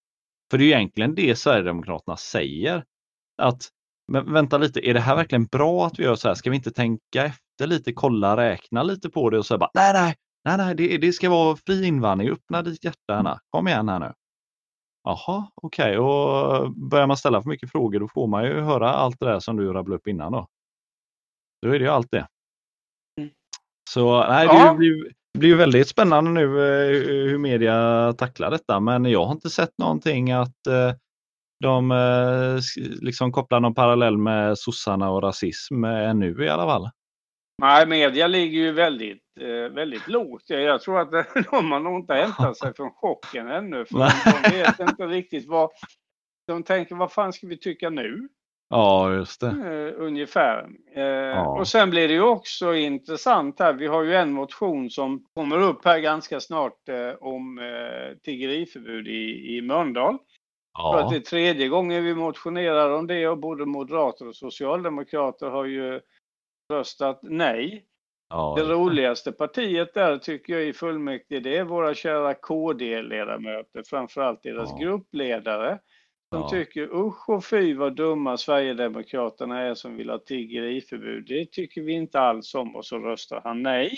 För 0.52 0.58
det 0.58 0.64
är 0.64 0.78
egentligen 0.78 1.16
det 1.16 1.36
Sverigedemokraterna 1.36 2.18
säger. 2.18 2.84
Att 3.38 3.70
men 4.12 4.34
vänta 4.34 4.58
lite, 4.58 4.90
är 4.90 4.94
det 4.94 5.00
här 5.00 5.16
verkligen 5.16 5.46
bra 5.46 5.86
att 5.86 6.00
vi 6.00 6.04
gör 6.04 6.16
så 6.16 6.28
här? 6.28 6.36
Ska 6.36 6.50
vi 6.50 6.56
inte 6.56 6.72
tänka 6.72 7.26
efter 7.26 7.68
lite, 7.68 7.94
kolla, 7.94 8.38
räkna 8.38 8.84
lite 8.84 9.10
på 9.10 9.30
det 9.30 9.38
och 9.38 9.46
säga 9.46 9.58
bara 9.58 9.72
nej, 9.74 9.94
nej, 9.94 10.16
nej, 10.46 10.58
nej, 10.58 10.76
det, 10.76 10.98
det 10.98 11.12
ska 11.12 11.30
vara 11.30 11.56
fri 11.56 11.86
invandring. 11.88 12.30
Öppna 12.30 12.62
ditt 12.62 12.84
hjärta 12.84 13.16
Anna. 13.16 13.40
Kom 13.50 13.68
igen 13.68 13.90
här 13.90 14.00
nu. 14.00 14.14
Jaha, 15.04 15.48
okej, 15.56 15.98
okay. 15.98 15.98
och 15.98 16.74
börjar 16.76 17.08
man 17.08 17.18
ställa 17.18 17.42
för 17.42 17.50
mycket 17.50 17.72
frågor 17.72 18.00
då 18.00 18.08
får 18.08 18.28
man 18.28 18.44
ju 18.44 18.62
höra 18.62 18.90
allt 18.90 19.20
det 19.20 19.26
där 19.26 19.40
som 19.40 19.58
du 19.58 19.74
rabblade 19.74 19.98
upp 19.98 20.08
innan 20.08 20.32
då. 20.32 20.48
Då 21.62 21.70
är 21.70 21.80
det 21.80 21.86
ju 21.86 21.92
allt 21.92 22.12
det. 22.12 22.28
Så 23.90 24.28
nej, 24.28 24.46
ja. 24.46 24.72
det 24.72 24.78
blir, 24.78 25.12
blir 25.38 25.56
väldigt 25.56 25.88
spännande 25.88 26.32
nu 26.32 26.44
eh, 26.44 27.08
hur 27.08 27.38
media 27.38 28.14
tacklar 28.18 28.52
detta, 28.52 28.80
men 28.80 29.06
jag 29.06 29.26
har 29.26 29.32
inte 29.32 29.50
sett 29.50 29.78
någonting 29.78 30.32
att 30.32 30.68
eh, 30.68 30.94
de 31.60 31.92
eh, 31.92 32.60
liksom 33.02 33.32
kopplar 33.32 33.60
någon 33.60 33.76
parallell 33.76 34.18
med 34.18 34.58
sossarna 34.58 35.12
och 35.12 35.24
rasism 35.24 35.84
ännu 35.84 36.46
i 36.46 36.50
alla 36.50 36.66
fall. 36.66 36.90
Nej, 37.62 37.88
media 37.88 38.28
ligger 38.28 38.60
ju 38.60 38.72
väldigt, 38.72 39.24
väldigt 39.72 40.08
lågt. 40.08 40.44
Jag 40.48 40.82
tror 40.82 41.00
att 41.00 41.12
de 41.52 41.72
har 41.72 41.80
nog 41.80 42.00
inte 42.00 42.14
hämtat 42.14 42.58
sig 42.58 42.74
från 42.74 42.92
chocken 42.92 43.48
ännu. 43.48 43.86
För 43.86 43.98
de 44.50 44.58
vet 44.58 44.80
inte 44.80 45.08
riktigt 45.08 45.48
vad... 45.48 45.70
De 46.48 46.64
tänker, 46.64 46.96
vad 46.96 47.12
fan 47.12 47.34
ska 47.34 47.48
vi 47.48 47.58
tycka 47.58 47.90
nu? 47.90 48.30
Ja, 48.70 49.14
just 49.14 49.42
det. 49.42 49.48
Uh, 49.48 49.94
ungefär. 49.98 50.70
Uh, 50.98 51.04
ja. 51.04 51.60
Och 51.60 51.68
sen 51.68 51.90
blir 51.90 52.08
det 52.08 52.14
ju 52.14 52.22
också 52.22 52.76
intressant 52.76 53.60
här. 53.60 53.74
Vi 53.74 53.88
har 53.88 54.04
ju 54.04 54.16
en 54.16 54.34
motion 54.34 54.90
som 54.90 55.26
kommer 55.34 55.62
upp 55.62 55.86
här 55.86 56.00
ganska 56.00 56.40
snart 56.40 56.90
uh, 56.90 57.24
om 57.24 57.60
tiggeriförbud 58.24 59.08
i, 59.08 59.58
i 59.58 59.62
Mölndal. 59.62 60.18
Ja. 60.74 60.94
För 60.94 61.04
att 61.04 61.10
det 61.10 61.16
är 61.16 61.20
tredje 61.20 61.68
gången 61.68 62.04
vi 62.04 62.16
motionerar 62.16 62.90
om 62.90 63.08
det 63.08 63.28
och 63.28 63.38
både 63.38 63.66
moderater 63.66 64.28
och 64.28 64.36
socialdemokrater 64.36 65.48
har 65.48 65.66
ju 65.66 66.02
röstat 66.74 67.20
nej. 67.22 67.86
Ja. 68.30 68.56
Det 68.58 68.64
roligaste 68.64 69.32
partiet 69.32 69.94
där 69.94 70.18
tycker 70.18 70.54
jag 70.54 70.64
i 70.64 70.74
fullmäktige 70.74 71.40
det 71.40 71.58
är 71.58 71.64
våra 71.64 71.94
kära 71.94 72.34
KD-ledamöter, 72.34 73.84
framförallt 73.86 74.44
deras 74.44 74.80
gruppledare 74.80 75.80
som 76.34 76.42
ja. 76.42 76.50
tycker 76.50 76.96
usch 76.96 77.30
och 77.30 77.46
fy 77.46 77.74
vad 77.74 77.96
dumma 77.96 78.38
Sverigedemokraterna 78.38 79.62
är 79.62 79.74
som 79.76 79.96
vill 79.98 80.10
ha 80.10 80.18
tiggeriförbud. 80.18 81.26
Det 81.28 81.52
tycker 81.52 81.82
vi 81.82 81.94
inte 81.94 82.20
alls 82.20 82.56
om 82.56 82.76
och 82.76 82.86
så 82.86 83.00
röstar 83.00 83.42
han 83.44 83.64
nej. 83.64 83.92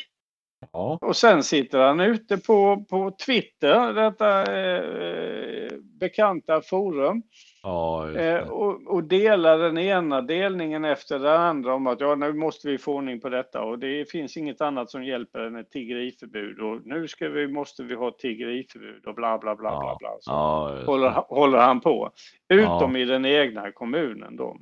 Ja. 0.71 0.97
Och 1.01 1.15
sen 1.15 1.43
sitter 1.43 1.79
han 1.79 1.99
ute 1.99 2.37
på, 2.37 2.85
på 2.89 3.11
Twitter, 3.25 3.93
detta 3.93 4.57
eh, 4.57 5.71
bekanta 5.99 6.61
forum. 6.61 7.23
Ja, 7.63 8.11
eh, 8.11 8.49
och, 8.49 8.87
och 8.87 9.03
delar 9.03 9.57
den 9.57 9.77
ena 9.77 10.21
delningen 10.21 10.85
efter 10.85 11.19
den 11.19 11.41
andra 11.41 11.73
om 11.73 11.87
att 11.87 11.99
ja, 11.99 12.15
nu 12.15 12.33
måste 12.33 12.67
vi 12.67 12.77
få 12.77 12.93
ordning 12.93 13.19
på 13.19 13.29
detta 13.29 13.61
och 13.61 13.79
det 13.79 14.11
finns 14.11 14.37
inget 14.37 14.61
annat 14.61 14.91
som 14.91 15.03
hjälper 15.03 15.39
än 15.39 15.55
ett 15.55 15.71
tiggeriförbud 15.71 16.59
och 16.59 16.81
nu 16.85 17.07
ska 17.07 17.29
vi, 17.29 17.47
måste 17.47 17.83
vi 17.83 17.95
ha 17.95 18.11
tiggeriförbud 18.11 19.05
och 19.05 19.15
bla 19.15 19.37
bla 19.37 19.55
bla 19.55 19.69
ja. 19.69 19.79
bla. 19.79 19.95
bla. 19.99 20.17
Så 20.19 20.31
ja, 20.31 20.77
håller, 20.85 21.09
håller 21.09 21.57
han 21.57 21.81
på. 21.81 22.11
Utom 22.49 22.95
i 22.95 23.05
den 23.05 23.25
egna 23.25 23.71
kommunen 23.71 24.35
då. 24.35 24.57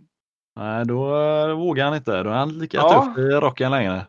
Nej, 0.55 0.85
då, 0.85 1.09
då 1.47 1.55
vågar 1.55 1.85
han 1.85 1.95
inte. 1.95 2.23
Då 2.23 2.29
är 2.29 2.33
han 2.33 2.49
lika 2.49 2.81
tuff 2.81 3.17
i 3.17 3.21
rocken 3.21 3.71
längre. 3.71 4.01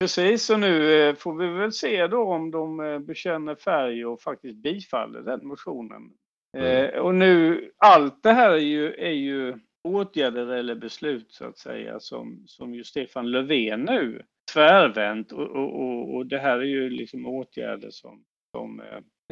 Precis, 0.00 0.50
och 0.50 0.60
nu 0.60 0.92
eh, 0.92 1.14
får 1.14 1.34
vi 1.34 1.46
väl 1.46 1.72
se 1.72 2.06
då 2.06 2.22
om 2.22 2.50
de 2.50 2.80
eh, 2.80 2.98
bekänner 2.98 3.54
färg 3.54 4.06
och 4.06 4.20
faktiskt 4.20 4.56
bifaller 4.56 5.20
den 5.20 5.46
motionen. 5.46 6.10
Mm. 6.56 6.84
Eh, 6.84 7.00
och 7.00 7.14
nu, 7.14 7.70
allt 7.78 8.22
det 8.22 8.32
här 8.32 8.50
är 8.50 8.58
ju, 8.58 8.94
är 8.94 9.10
ju 9.10 9.58
åtgärder 9.88 10.46
eller 10.46 10.74
beslut 10.74 11.32
så 11.32 11.44
att 11.44 11.58
säga 11.58 12.00
som, 12.00 12.44
som 12.46 12.74
ju 12.74 12.84
Stefan 12.84 13.30
Löfven 13.30 13.80
nu 13.80 14.22
tvärvänt 14.52 15.32
och, 15.32 15.48
och, 15.48 15.80
och, 15.80 16.14
och 16.14 16.26
det 16.26 16.38
här 16.38 16.58
är 16.58 16.64
ju 16.64 16.90
liksom 16.90 17.26
åtgärder 17.26 17.90
som, 17.90 18.24
som 18.56 18.82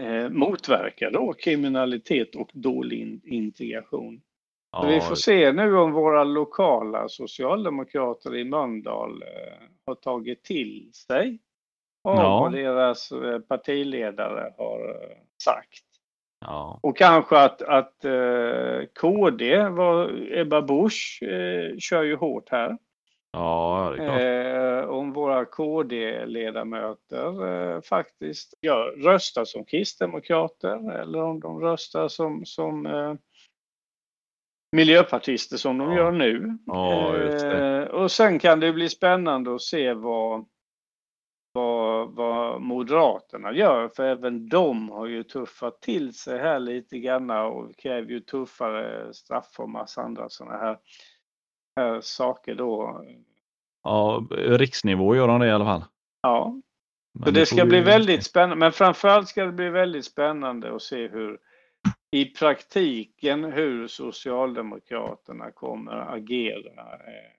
eh, 0.00 0.28
motverkar 0.28 1.10
då 1.10 1.32
kriminalitet 1.32 2.36
och 2.36 2.50
dålig 2.54 3.20
integration. 3.24 4.20
Så 4.76 4.86
vi 4.86 5.00
får 5.00 5.14
se 5.14 5.52
nu 5.52 5.76
om 5.76 5.92
våra 5.92 6.24
lokala 6.24 7.08
socialdemokrater 7.08 8.36
i 8.36 8.44
Mölndal 8.44 9.22
eh, 9.22 9.28
har 9.86 9.94
tagit 9.94 10.44
till 10.44 10.90
sig 10.92 11.38
av 12.04 12.16
ja. 12.16 12.40
vad 12.40 12.52
deras 12.52 13.12
eh, 13.12 13.38
partiledare 13.38 14.54
har 14.58 14.88
eh, 14.88 15.16
sagt. 15.44 15.84
Ja. 16.40 16.80
Och 16.82 16.96
kanske 16.96 17.38
att, 17.38 17.62
att 17.62 17.96
KD, 19.00 19.68
var, 19.68 20.10
Ebba 20.32 20.62
Busch, 20.62 21.22
kör 21.78 22.02
ju 22.02 22.16
hårt 22.16 22.48
här. 22.50 22.78
Ja, 23.32 23.94
det 23.96 24.02
är 24.02 24.06
klart. 24.06 24.20
Eh, 24.20 24.84
om 24.90 25.12
våra 25.12 25.44
KD-ledamöter 25.44 27.46
eh, 27.46 27.80
faktiskt 27.80 28.54
gör, 28.62 28.90
röstar 28.90 29.44
som 29.44 29.64
kristdemokrater 29.64 31.00
eller 31.00 31.22
om 31.22 31.40
de 31.40 31.60
röstar 31.60 32.08
som, 32.08 32.44
som 32.44 32.86
eh, 32.86 33.14
miljöpartister 34.72 35.56
som 35.56 35.78
de 35.78 35.90
ja. 35.90 35.96
gör 35.96 36.12
nu. 36.12 36.58
Ja, 36.66 37.16
eh, 37.16 37.82
och 37.82 38.10
sen 38.10 38.38
kan 38.38 38.60
det 38.60 38.72
bli 38.72 38.88
spännande 38.88 39.54
att 39.54 39.62
se 39.62 39.94
vad, 39.94 40.46
vad, 41.52 42.10
vad 42.10 42.60
Moderaterna 42.60 43.52
gör, 43.52 43.88
för 43.88 44.04
även 44.04 44.48
de 44.48 44.88
har 44.88 45.06
ju 45.06 45.22
tuffat 45.22 45.80
till 45.80 46.14
sig 46.14 46.38
här 46.38 46.58
lite 46.58 46.98
grann 46.98 47.30
och 47.30 47.76
kräver 47.76 48.08
ju 48.08 48.20
tuffare 48.20 49.14
straff 49.14 49.54
och 49.58 49.70
massa 49.70 50.02
andra 50.02 50.28
sådana 50.28 50.56
här, 50.56 50.78
här 51.76 52.00
saker 52.00 52.54
då. 52.54 53.04
Ja, 53.82 54.26
riksnivå 54.30 55.16
gör 55.16 55.28
de 55.28 55.40
det 55.40 55.46
i 55.46 55.50
alla 55.50 55.64
fall. 55.64 55.84
Ja, 56.22 56.60
så 57.18 57.24
det, 57.24 57.40
det 57.40 57.46
ska 57.46 57.64
bli 57.64 57.80
väldigt 57.80 58.24
spännande, 58.24 58.56
men 58.56 58.72
framförallt 58.72 59.28
ska 59.28 59.44
det 59.44 59.52
bli 59.52 59.68
väldigt 59.68 60.04
spännande 60.04 60.74
att 60.74 60.82
se 60.82 61.08
hur 61.08 61.38
i 62.14 62.24
praktiken 62.24 63.44
hur 63.44 63.88
Socialdemokraterna 63.88 65.52
kommer 65.52 65.92
att 65.92 66.14
agera 66.14 66.92
eh, 66.92 67.32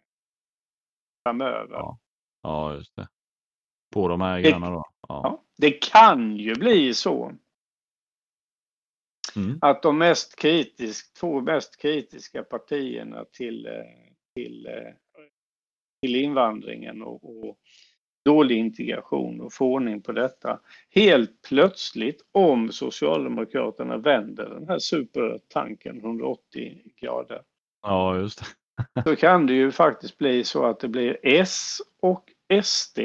framöver. 1.23 1.75
Ja. 1.75 1.99
ja, 2.41 2.75
just 2.75 2.95
det. 2.95 3.07
På 3.93 4.07
de 4.07 4.21
här 4.21 4.39
grejerna 4.39 4.69
då? 4.69 4.85
Ja. 5.07 5.21
ja. 5.23 5.43
det 5.57 5.71
kan 5.71 6.37
ju 6.37 6.55
bli 6.55 6.93
så. 6.93 7.31
Mm. 9.35 9.57
Att 9.61 9.81
de 9.81 9.97
mest 9.97 10.39
kritisk, 10.39 11.13
två 11.13 11.41
mest 11.41 11.77
kritiska 11.77 12.43
partierna 12.43 13.25
till, 13.25 13.65
eh, 13.67 13.73
till, 14.35 14.65
eh, 14.67 14.93
till 16.01 16.15
invandringen 16.15 17.01
och, 17.01 17.47
och 17.47 17.57
dålig 18.25 18.57
integration 18.57 19.41
och 19.41 19.53
få 19.53 19.65
ordning 19.65 20.01
på 20.01 20.11
detta. 20.11 20.59
Helt 20.89 21.41
plötsligt 21.41 22.21
om 22.31 22.71
Socialdemokraterna 22.71 23.97
vänder 23.97 24.49
den 24.49 24.67
här 24.67 24.79
supertanken 24.79 25.97
180 25.97 26.77
grader. 27.01 27.41
Ja, 27.81 28.17
just 28.17 28.39
det. 28.39 29.03
så 29.03 29.15
kan 29.15 29.47
det 29.47 29.53
ju 29.53 29.71
faktiskt 29.71 30.17
bli 30.17 30.43
så 30.43 30.65
att 30.65 30.79
det 30.79 30.87
blir 30.87 31.17
S 31.23 31.77
och 31.99 32.23
SD 32.63 32.99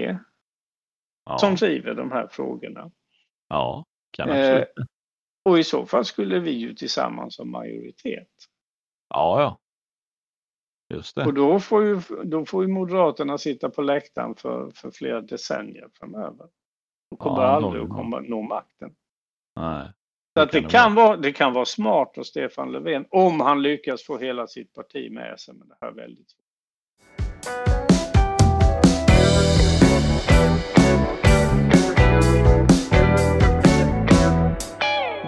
ja. 1.24 1.38
som 1.38 1.54
driver 1.54 1.94
de 1.94 2.12
här 2.12 2.28
frågorna. 2.31 2.90
Ja, 3.48 3.85
kan 4.11 4.31
absolut. 4.31 4.78
Eh, 4.78 4.85
och 5.42 5.59
i 5.59 5.64
så 5.64 5.87
fall 5.87 6.04
skulle 6.04 6.38
vi 6.38 6.50
ju 6.50 6.74
tillsammans 6.74 7.38
ha 7.38 7.44
majoritet. 7.44 8.28
Ja, 9.09 9.40
ja. 9.40 9.59
Just 10.94 11.14
det. 11.14 11.27
Och 11.27 11.35
då 11.35 11.61
får, 11.61 11.85
ju, 11.85 12.01
då 12.24 12.44
får 12.44 12.64
ju 12.64 12.68
Moderaterna 12.68 13.38
sitta 13.38 13.70
på 13.70 13.83
läktaren 13.83 14.35
för, 14.35 14.70
för 14.74 14.90
flera 14.90 15.20
decennier 15.20 15.88
framöver. 15.94 16.46
De 17.11 17.16
kommer 17.16 17.42
ja, 17.42 17.48
aldrig 17.48 17.83
att 17.83 17.88
komma, 17.88 18.20
nå 18.20 18.42
makten. 18.42 18.90
Nej. 19.57 19.92
Så 20.37 20.42
att 20.42 20.53
det, 20.53 20.62
kan 20.62 20.94
vara, 20.94 21.16
det 21.16 21.33
kan 21.33 21.53
vara 21.53 21.64
smart 21.64 22.18
av 22.18 22.22
Stefan 22.22 22.72
Löfven 22.72 23.05
om 23.11 23.40
han 23.40 23.62
lyckas 23.62 24.03
få 24.03 24.18
hela 24.18 24.46
sitt 24.46 24.74
parti 24.74 25.12
med 25.12 25.40
sig. 25.40 25.55
Men 25.55 25.68
det 25.68 25.74
här 25.81 25.88
är 25.88 25.92
väldigt 25.92 26.31
svårt. 26.31 26.44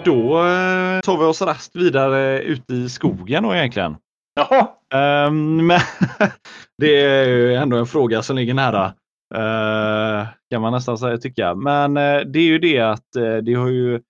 Då 0.05 0.37
eh, 0.37 0.99
tar 1.01 1.17
vi 1.17 1.25
oss 1.25 1.41
rast 1.41 1.75
vidare 1.75 2.41
ut 2.41 2.71
i 2.71 2.89
skogen 2.89 3.43
då 3.43 3.55
egentligen. 3.55 3.95
Jaha. 4.35 4.67
Um, 4.93 5.67
men 5.67 5.79
det 6.77 7.01
är 7.01 7.27
ju 7.27 7.53
ändå 7.53 7.77
en 7.77 7.85
fråga 7.85 8.21
som 8.21 8.35
ligger 8.35 8.53
nära. 8.53 8.93
Uh, 9.35 10.27
kan 10.49 10.61
man 10.61 10.73
nästan 10.73 10.97
säga 10.97 11.17
tycka. 11.17 11.55
Men 11.55 11.97
uh, 11.97 12.31
det 12.31 12.39
är 12.39 12.43
ju 12.43 12.59
det 12.59 12.79
att 12.79 13.07
uh, 13.17 13.37
det 13.37 13.53
har 13.53 13.67
ju 13.67 14.01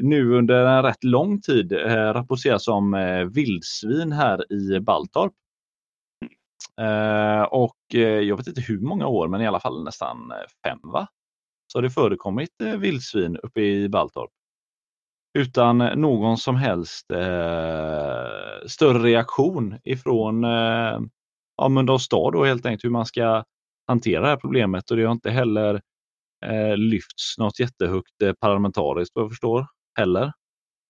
nu 0.00 0.34
under 0.34 0.66
en 0.66 0.82
rätt 0.82 1.04
lång 1.04 1.40
tid 1.40 1.72
uh, 1.72 1.88
rapporterats 1.88 2.68
om 2.68 2.94
uh, 2.94 3.24
vildsvin 3.24 4.12
här 4.12 4.52
i 4.52 4.80
Baltorp. 4.80 5.32
och 7.50 7.76
jag 8.22 8.36
vet 8.36 8.46
inte 8.46 8.60
hur 8.60 8.80
många 8.80 9.06
år, 9.06 9.28
men 9.28 9.40
i 9.40 9.46
alla 9.46 9.60
fall 9.60 9.84
nästan 9.84 10.32
fem 10.66 10.78
va? 10.82 11.08
Så 11.72 11.78
har 11.78 11.82
det 11.82 11.90
förekommit 11.90 12.50
vildsvin 12.78 13.36
uppe 13.36 13.60
i 13.60 13.88
Baltorp 13.88 14.30
utan 15.36 15.78
någon 15.78 16.38
som 16.38 16.56
helst 16.56 17.10
eh, 17.10 18.66
större 18.66 18.98
reaktion 18.98 19.78
ifrån 19.84 20.44
eh, 20.44 21.00
ja, 21.56 21.68
Mölndals 21.68 22.02
stad 22.02 22.32
då 22.32 22.44
helt 22.44 22.66
enkelt 22.66 22.84
hur 22.84 22.90
man 22.90 23.06
ska 23.06 23.44
hantera 23.86 24.20
det 24.22 24.28
här 24.28 24.36
problemet 24.36 24.90
och 24.90 24.96
det 24.96 25.04
har 25.04 25.12
inte 25.12 25.30
heller 25.30 25.80
eh, 26.46 26.76
lyfts 26.76 27.38
något 27.38 27.60
jättehögt 27.60 28.22
eh, 28.22 28.32
parlamentariskt 28.32 29.14
vad 29.14 29.24
jag 29.24 29.30
förstår 29.30 29.66
heller. 29.98 30.32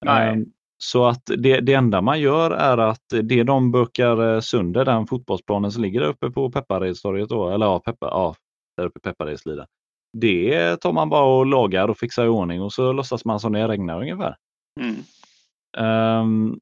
Nej. 0.05 0.29
Ehm, 0.29 0.45
så 0.79 1.07
att 1.07 1.23
det, 1.27 1.61
det 1.61 1.75
enda 1.75 2.01
man 2.01 2.21
gör 2.21 2.51
är 2.51 2.79
att 2.79 3.05
det 3.23 3.43
de 3.43 3.73
bökar 3.73 4.35
eh, 4.35 4.41
sönder, 4.41 4.85
den 4.85 5.07
fotbollsplanen 5.07 5.73
som 5.73 5.83
ligger 5.83 6.01
där 6.01 6.09
uppe 6.09 6.31
på 6.31 6.51
Pepparedstorget, 6.51 7.29
då, 7.29 7.51
eller 7.51 7.67
ja, 7.67 7.81
Peppa, 7.81 8.07
ja, 8.07 8.35
där 8.77 8.87
uppe 8.87 8.99
i 8.99 9.03
Pepparedsliden. 9.03 9.67
Det 10.21 10.77
tar 10.77 10.93
man 10.93 11.09
bara 11.09 11.25
och 11.25 11.47
lagar 11.47 11.89
och 11.89 11.99
fixar 11.99 12.25
i 12.25 12.29
ordning 12.29 12.63
och 12.63 12.73
så 12.73 12.93
låtsas 12.93 13.25
man 13.25 13.41
som 13.41 13.53
det 13.53 13.69
regnar 13.69 14.01
ungefär. 14.01 14.37
Mm. 14.81 14.97
Um, 16.21 16.61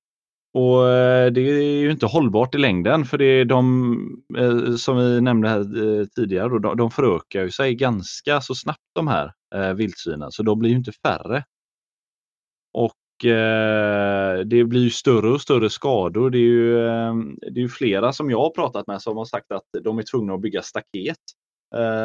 och 0.54 0.88
eh, 0.88 1.32
det 1.32 1.40
är 1.40 1.80
ju 1.80 1.90
inte 1.90 2.06
hållbart 2.06 2.54
i 2.54 2.58
längden 2.58 3.04
för 3.04 3.18
det 3.18 3.24
är 3.24 3.44
de, 3.44 4.24
eh, 4.38 4.74
som 4.74 4.96
vi 4.96 5.20
nämnde 5.20 5.48
här 5.48 6.06
tidigare, 6.06 6.58
de, 6.58 6.76
de 6.76 6.90
förökar 6.90 7.42
ju 7.42 7.50
sig 7.50 7.74
ganska 7.74 8.40
så 8.40 8.54
snabbt 8.54 8.90
de 8.94 9.08
här 9.08 9.32
eh, 9.54 9.72
vildsvinen 9.72 10.32
så 10.32 10.42
de 10.42 10.58
blir 10.58 10.70
ju 10.70 10.76
inte 10.76 10.92
färre. 10.92 11.44
Och 12.72 12.94
Eh, 13.24 14.38
det 14.44 14.64
blir 14.64 14.80
ju 14.80 14.90
större 14.90 15.30
och 15.30 15.40
större 15.40 15.70
skador. 15.70 16.30
Det 16.30 16.38
är 16.38 16.40
ju, 16.40 16.88
ehm, 16.88 17.38
det 17.52 17.62
är 17.62 17.68
flera 17.68 18.12
som 18.12 18.30
jag 18.30 18.38
har 18.38 18.50
pratat 18.50 18.86
med 18.86 19.02
som 19.02 19.16
har 19.16 19.24
sagt 19.24 19.52
att 19.52 19.64
de 19.84 19.98
är 19.98 20.02
tvungna 20.02 20.34
att 20.34 20.40
bygga 20.40 20.62
staket 20.62 20.94
eh, 21.06 21.43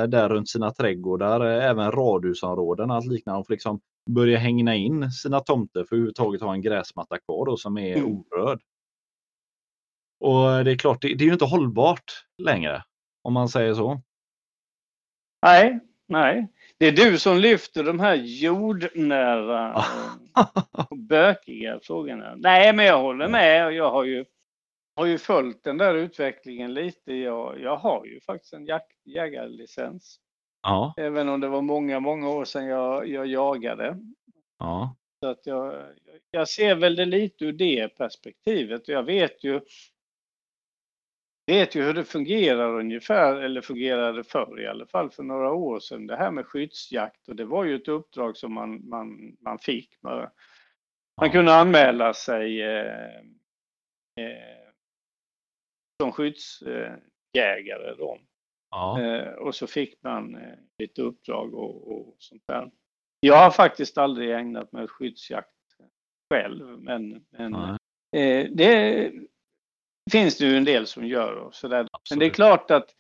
där 0.08 0.30
runt 0.30 0.50
sina 0.50 0.72
trädgårdar, 0.72 1.42
även 1.42 1.92
radhusområden 1.92 2.92
och 2.92 3.06
liknande. 3.06 3.40
Och 3.40 3.50
liksom 3.50 3.82
börja 4.10 4.38
hängna 4.38 4.76
in 4.76 5.12
sina 5.12 5.40
tomter 5.40 5.80
för 5.80 5.86
att 5.86 5.92
överhuvudtaget 5.92 6.42
ha 6.42 6.54
en 6.54 6.62
gräsmatta 6.62 7.20
kvar 7.20 7.46
då, 7.46 7.58
som 7.58 7.78
är 7.78 7.98
mm. 7.98 8.12
orörd. 8.12 8.60
Och 10.20 10.66
det 10.66 10.72
är 10.72 10.78
klart, 10.78 11.02
det, 11.02 11.08
det 11.08 11.24
är 11.24 11.26
ju 11.26 11.34
inte 11.34 11.46
hållbart 11.46 12.26
längre 12.38 12.84
om 13.22 13.34
man 13.34 13.50
säger 13.50 13.74
så. 13.74 14.02
Nej, 15.46 15.80
nej. 16.08 16.48
Det 16.78 16.88
är 16.88 16.92
du 16.92 17.20
som 17.20 17.38
lyfter 17.38 17.84
de 17.84 18.00
här 18.00 18.16
jordnära 18.16 19.84
och 20.90 20.98
bökiga 20.98 21.80
frågorna. 21.84 22.36
Nej, 22.36 22.74
men 22.74 22.86
jag 22.86 23.02
håller 23.02 23.28
med. 23.28 23.74
Jag 23.74 23.92
har 23.92 24.04
ju, 24.04 24.26
har 25.00 25.06
ju 25.06 25.18
följt 25.18 25.64
den 25.64 25.78
där 25.78 25.96
utvecklingen 25.96 26.74
lite. 26.74 27.14
Jag, 27.14 27.62
jag 27.62 27.78
har 27.78 28.06
ju 28.06 28.22
faktiskt 28.22 28.54
en 28.54 28.66
jak, 28.66 28.88
jägarlicens. 29.06 30.20
Ja. 30.62 30.94
Även 30.98 31.30
om 31.30 31.40
det 31.40 31.48
var 31.48 31.62
många, 31.62 32.00
många 32.00 32.30
år 32.30 32.46
sedan 32.46 32.66
jag, 32.66 33.08
jag 33.08 33.28
jagade. 33.28 34.00
Ja. 34.58 34.96
Så 35.20 35.30
att 35.30 35.46
jag, 35.46 35.86
jag 36.32 36.48
ser 36.48 36.76
väl 36.76 36.96
det 36.96 37.06
lite 37.06 37.46
ur 37.46 37.54
det 37.54 37.88
perspektivet. 37.88 38.88
Jag 38.88 39.04
vet 39.04 39.44
ju 39.44 39.62
vet 41.48 41.76
ju 41.76 41.84
hur 41.84 41.94
det 41.94 42.06
fungerar 42.06 42.80
ungefär, 42.80 43.36
eller 43.36 43.62
fungerade 43.62 44.24
förr 44.24 44.62
i 44.62 44.68
alla 44.68 44.86
fall 44.86 45.10
för 45.12 45.24
några 45.24 45.52
år 45.52 45.80
sedan, 45.80 46.08
det 46.08 46.16
här 46.16 46.32
med 46.32 46.46
skyddsjakt 46.46 47.28
och 47.28 47.36
det 47.36 47.46
var 47.46 47.64
ju 47.64 47.76
ett 47.76 47.88
uppdrag 47.88 48.38
som 48.38 48.54
man, 48.54 48.90
man, 48.90 49.38
man 49.40 49.60
fick. 49.60 49.98
Man, 50.02 50.30
man 51.22 51.32
kunde 51.32 51.54
anmäla 51.54 52.14
sig 52.14 52.62
eh, 52.62 53.16
eh, 54.20 54.69
som 56.02 56.12
skyddsjägare 56.12 57.96
då. 57.98 58.20
Ja. 58.72 59.02
Eh, 59.02 59.34
och 59.34 59.56
så 59.56 59.68
fick 59.68 60.04
man 60.04 60.36
eh, 60.36 60.58
lite 60.80 61.02
uppdrag 61.02 61.54
och, 61.54 61.92
och, 61.92 62.16
sånt 62.20 62.44
där. 62.48 62.72
Jag 63.20 63.38
har 63.38 63.52
faktiskt 63.52 63.98
aldrig 63.98 64.32
ägnat 64.32 64.72
mig 64.72 64.84
åt 64.84 64.90
skyddsjakt 64.90 65.50
själv 66.34 66.80
men, 66.80 67.26
men 67.30 67.54
eh, 68.16 68.48
det 68.52 69.12
finns 70.12 70.38
det 70.38 70.46
ju 70.46 70.58
en 70.58 70.66
del 70.66 70.88
som 70.88 71.08
gör. 71.08 71.34
Och 71.34 71.56
så 71.56 71.68
där. 71.68 71.88
Men 72.10 72.20
det 72.20 72.26
är 72.26 72.30
klart 72.30 72.72
att 72.72 72.96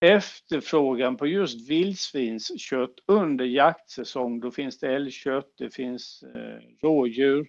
efterfrågan 0.00 1.16
på 1.16 1.26
just 1.26 1.70
vildsvinskött 1.70 2.94
under 3.06 3.44
jaktsäsong, 3.44 4.40
då 4.40 4.50
finns 4.50 4.78
det 4.78 4.94
älgkött, 4.94 5.52
det 5.58 5.74
finns 5.74 6.22
eh, 6.22 6.58
rådjur, 6.82 7.46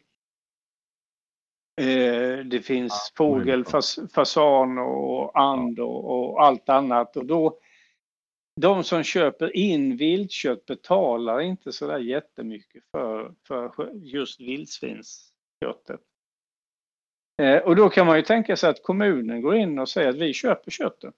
eh, 1.81 2.45
det 2.45 2.65
finns 2.65 3.11
ja, 3.11 3.17
fågel, 3.17 3.65
fas, 3.65 3.99
fasan 4.13 4.77
och 4.77 5.39
and 5.39 5.79
och, 5.79 6.33
och, 6.33 6.43
allt 6.43 6.69
annat. 6.69 7.17
Och 7.17 7.25
då, 7.25 7.59
de 8.61 8.83
som 8.83 9.03
köper 9.03 9.55
in 9.55 9.97
viltkött 9.97 10.65
betalar 10.65 11.41
inte 11.41 11.71
så 11.71 11.87
där 11.87 11.99
jättemycket 11.99 12.83
för, 12.91 13.33
för 13.47 13.91
just 13.93 14.39
vildsvinsköttet. 14.39 16.01
Eh, 17.41 17.57
och 17.57 17.75
då 17.75 17.89
kan 17.89 18.05
man 18.07 18.17
ju 18.17 18.21
tänka 18.21 18.55
sig 18.55 18.69
att 18.69 18.83
kommunen 18.83 19.41
går 19.41 19.55
in 19.55 19.79
och 19.79 19.89
säger 19.89 20.09
att 20.09 20.15
vi 20.15 20.33
köper 20.33 20.71
köttet. 20.71 21.15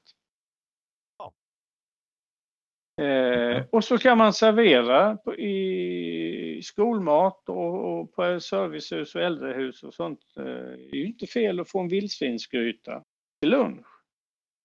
Eh, 3.02 3.64
och 3.72 3.84
så 3.84 3.98
kan 3.98 4.18
man 4.18 4.34
servera 4.34 5.18
på, 5.18 5.36
i 5.36 6.62
skolmat 6.64 7.50
och, 7.50 8.00
och, 8.00 8.16
på 8.16 8.40
servicehus 8.40 9.16
och 9.16 9.22
äldrehus 9.22 9.84
och 9.84 9.94
sånt. 9.94 10.20
Eh, 10.40 10.44
det 10.44 10.90
är 10.92 10.96
ju 10.96 11.06
inte 11.06 11.28
fel 11.28 11.60
att 11.60 11.70
få 11.70 11.80
en 11.80 11.88
vildsvinsgryta 11.88 13.04
till 13.42 13.50
lunch. 13.50 13.88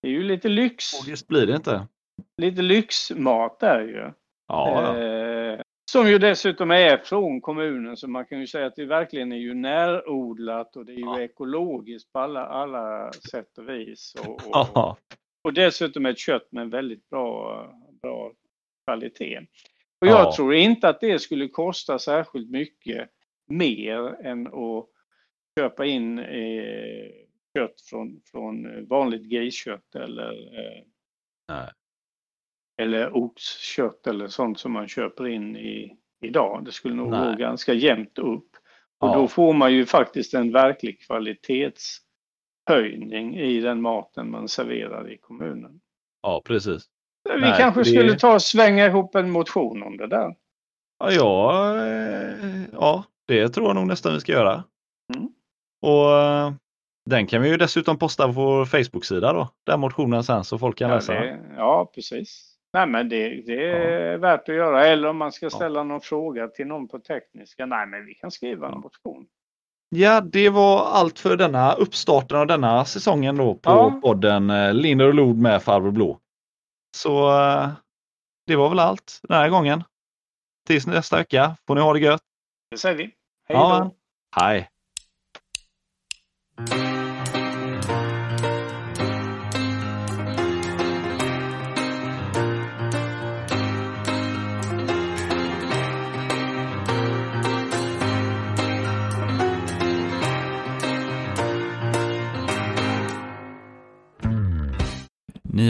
Det 0.03 0.09
är 0.09 0.13
ju 0.13 0.23
lite 0.23 0.49
lyx. 0.49 0.85
Logiskt 1.01 1.29
blir 1.29 1.47
det 1.47 1.57
inte. 1.57 1.87
Lite 2.37 2.63
lyxmat 2.63 3.61
där 3.61 3.81
ju. 3.81 4.13
Ja, 4.49 4.97
ja. 4.97 5.63
Som 5.91 6.09
ju 6.09 6.19
dessutom 6.19 6.71
är 6.71 6.97
från 6.97 7.41
kommunen 7.41 7.97
så 7.97 8.09
man 8.09 8.25
kan 8.25 8.41
ju 8.41 8.47
säga 8.47 8.67
att 8.67 8.77
det 8.77 8.85
verkligen 8.85 9.33
är 9.33 9.37
ju 9.37 9.55
närodlat 9.55 10.77
och 10.77 10.87
det 10.87 10.93
är 10.93 10.97
ju 10.97 11.01
ja. 11.01 11.21
ekologiskt 11.21 12.13
på 12.13 12.19
alla, 12.19 12.47
alla 12.47 13.13
sätt 13.13 13.59
och 13.59 13.69
vis. 13.69 14.15
Och, 14.27 14.67
och, 14.67 14.99
och 15.45 15.53
dessutom 15.53 16.07
ett 16.07 16.19
kött 16.19 16.53
med 16.53 16.63
en 16.63 16.71
väldigt 16.71 17.11
bra, 17.11 17.67
bra 18.03 18.33
kvalitet. 18.85 19.39
Och 20.01 20.07
jag 20.07 20.21
ja. 20.21 20.33
tror 20.37 20.55
inte 20.55 20.89
att 20.89 21.01
det 21.01 21.19
skulle 21.19 21.49
kosta 21.49 21.99
särskilt 21.99 22.51
mycket 22.51 23.11
mer 23.47 24.27
än 24.27 24.47
att 24.47 24.87
köpa 25.59 25.87
in 25.87 26.19
eh, 26.19 27.11
kött 27.59 27.81
från, 27.81 28.21
från 28.31 28.87
vanligt 28.87 29.23
griskött 29.23 29.95
eller 29.95 30.59
eh, 30.59 30.85
eller 32.83 33.17
oxkött 33.17 34.07
eller 34.07 34.29
sånt 34.29 34.59
som 34.59 34.73
man 34.73 34.89
köper 34.89 35.29
in 35.29 35.57
i, 35.57 35.97
idag. 36.21 36.65
Det 36.65 36.73
skulle 36.73 36.95
nog 36.95 37.11
Nej. 37.11 37.33
gå 37.33 37.39
ganska 37.39 37.73
jämnt 37.73 38.19
upp. 38.19 38.49
Och 38.99 39.09
ja. 39.09 39.15
då 39.15 39.29
får 39.29 39.53
man 39.53 39.75
ju 39.75 39.87
faktiskt 39.87 40.35
en 40.35 40.53
verklig 40.53 41.01
kvalitetshöjning 41.01 43.39
i 43.39 43.61
den 43.61 43.83
maten 43.83 44.31
man 44.31 44.49
serverar 44.49 45.11
i 45.11 45.19
kommunen. 45.19 45.81
Ja, 46.23 46.43
precis. 46.45 46.89
Vi 47.29 47.41
Nej, 47.41 47.55
kanske 47.59 47.81
det... 47.81 47.85
skulle 47.85 48.19
ta 48.19 48.35
och 48.35 48.43
svänga 48.43 48.87
ihop 48.87 49.15
en 49.15 49.31
motion 49.31 49.83
om 49.83 49.97
det 49.97 50.07
där. 50.07 50.35
Ja, 50.99 51.13
ja, 51.13 51.77
eh, 51.87 52.63
ja 52.73 53.05
det 53.27 53.49
tror 53.49 53.67
jag 53.67 53.77
nog 53.77 53.87
nästan 53.87 54.13
vi 54.13 54.21
ska 54.21 54.33
göra. 54.33 54.65
Mm. 55.15 55.29
Och 55.83 56.19
eh, 56.19 56.53
den 57.11 57.27
kan 57.27 57.43
vi 57.43 57.49
ju 57.49 57.57
dessutom 57.57 57.99
posta 57.99 58.27
på 58.27 58.33
vår 58.33 58.65
Facebook-sida 58.65 59.33
då, 59.33 59.49
den 59.67 59.81
motionen 59.81 60.25
sen 60.25 60.45
så 60.45 60.59
folk 60.59 60.79
kan 60.79 60.89
ja, 60.89 60.95
läsa. 60.95 61.13
Det, 61.13 61.39
ja, 61.57 61.91
precis. 61.95 62.49
Nej 62.73 62.87
men 62.87 63.09
det, 63.09 63.29
det 63.47 63.71
är 63.71 64.13
ja. 64.13 64.19
värt 64.19 64.49
att 64.49 64.55
göra. 64.55 64.87
Eller 64.87 65.09
om 65.09 65.17
man 65.17 65.33
ska 65.33 65.51
ställa 65.51 65.81
ja. 65.81 65.85
någon 65.85 66.01
fråga 66.01 66.49
till 66.49 66.67
någon 66.67 66.89
på 66.89 66.99
tekniska. 66.99 67.67
Nej 67.67 67.87
men 67.87 68.07
vi 68.07 68.15
kan 68.15 68.31
skriva 68.31 68.69
en 68.69 68.81
motion. 68.81 69.27
Ja, 69.89 70.21
det 70.21 70.49
var 70.49 70.87
allt 70.87 71.19
för 71.19 71.37
denna 71.37 71.73
uppstarten 71.73 72.39
av 72.39 72.47
denna 72.47 72.85
säsongen 72.85 73.37
då 73.37 73.55
på 73.55 73.71
ja. 73.71 74.01
podden 74.03 74.51
eh, 74.51 74.75
Linder 74.75 75.09
och 75.09 75.15
Lod 75.15 75.39
med 75.39 75.63
Farbror 75.63 75.91
Blå. 75.91 76.19
Så 76.97 77.41
eh, 77.41 77.71
det 78.47 78.57
var 78.57 78.69
väl 78.69 78.79
allt 78.79 79.21
den 79.23 79.37
här 79.37 79.49
gången. 79.49 79.85
Tills 80.67 80.87
nästa 80.87 81.17
vecka 81.17 81.57
får 81.67 81.75
ni 81.75 81.81
ha 81.81 81.93
det 81.93 82.01
gött. 82.01 82.23
Det 82.71 82.79
säger 82.79 82.97
vi. 82.97 83.05
Hej 83.49 83.57
då. 83.57 83.59
Ja, 83.59 83.91
hej. 84.37 84.69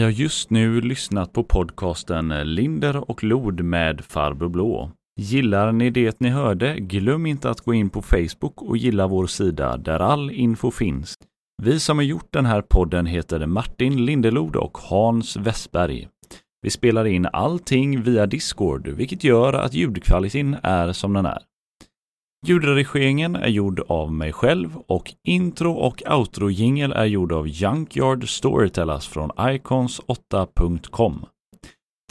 Har 0.03 0.11
just 0.11 0.49
nu 0.49 0.81
lyssnat 0.81 1.33
på 1.33 1.43
podcasten 1.43 2.29
Linder 2.55 3.11
och 3.11 3.23
Lod 3.23 3.61
med 3.61 4.01
Farbror 4.05 4.49
Blå. 4.49 4.91
Gillar 5.19 5.71
ni 5.71 5.89
det 5.89 6.19
ni 6.19 6.29
hörde, 6.29 6.79
glöm 6.79 7.25
inte 7.25 7.49
att 7.49 7.61
gå 7.61 7.73
in 7.73 7.89
på 7.89 8.01
Facebook 8.01 8.61
och 8.61 8.77
gilla 8.77 9.07
vår 9.07 9.27
sida 9.27 9.77
där 9.77 9.99
all 9.99 10.31
info 10.31 10.71
finns. 10.71 11.17
Vi 11.63 11.79
som 11.79 11.97
har 11.97 12.03
gjort 12.03 12.27
den 12.33 12.45
här 12.45 12.61
podden 12.61 13.05
heter 13.05 13.45
Martin 13.45 14.05
Lindelod 14.05 14.55
och 14.55 14.77
Hans 14.77 15.37
Westberg. 15.37 16.07
Vi 16.61 16.69
spelar 16.69 17.05
in 17.05 17.27
allting 17.33 18.01
via 18.01 18.25
Discord, 18.25 18.87
vilket 18.87 19.23
gör 19.23 19.53
att 19.53 19.73
ljudkvaliteten 19.73 20.57
är 20.63 20.91
som 20.91 21.13
den 21.13 21.25
är. 21.25 21.39
Ljudredigeringen 22.45 23.35
är 23.35 23.47
gjord 23.47 23.79
av 23.87 24.13
mig 24.13 24.33
själv 24.33 24.77
och 24.87 25.13
intro 25.23 25.71
och 25.71 26.03
outro 26.09 26.49
jingel 26.49 26.91
är 26.91 27.05
gjord 27.05 27.31
av 27.31 27.47
Junkyard 27.47 28.29
Storytellers 28.29 29.07
från 29.07 29.31
icons8.com. 29.31 31.25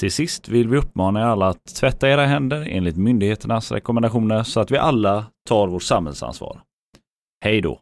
Till 0.01 0.12
sist 0.12 0.49
vill 0.49 0.68
vi 0.68 0.77
uppmana 0.77 1.21
er 1.21 1.25
alla 1.25 1.49
att 1.49 1.64
tvätta 1.64 2.09
era 2.09 2.27
händer 2.27 2.66
enligt 2.71 2.97
myndigheternas 2.97 3.73
rekommendationer 3.73 4.42
så 4.42 4.61
att 4.61 4.71
vi 4.71 4.79
alla 4.79 5.27
tar 5.49 5.66
vårt 5.68 5.83
samhällsansvar. 5.83 6.61
Hej 7.45 7.61
då! 7.61 7.81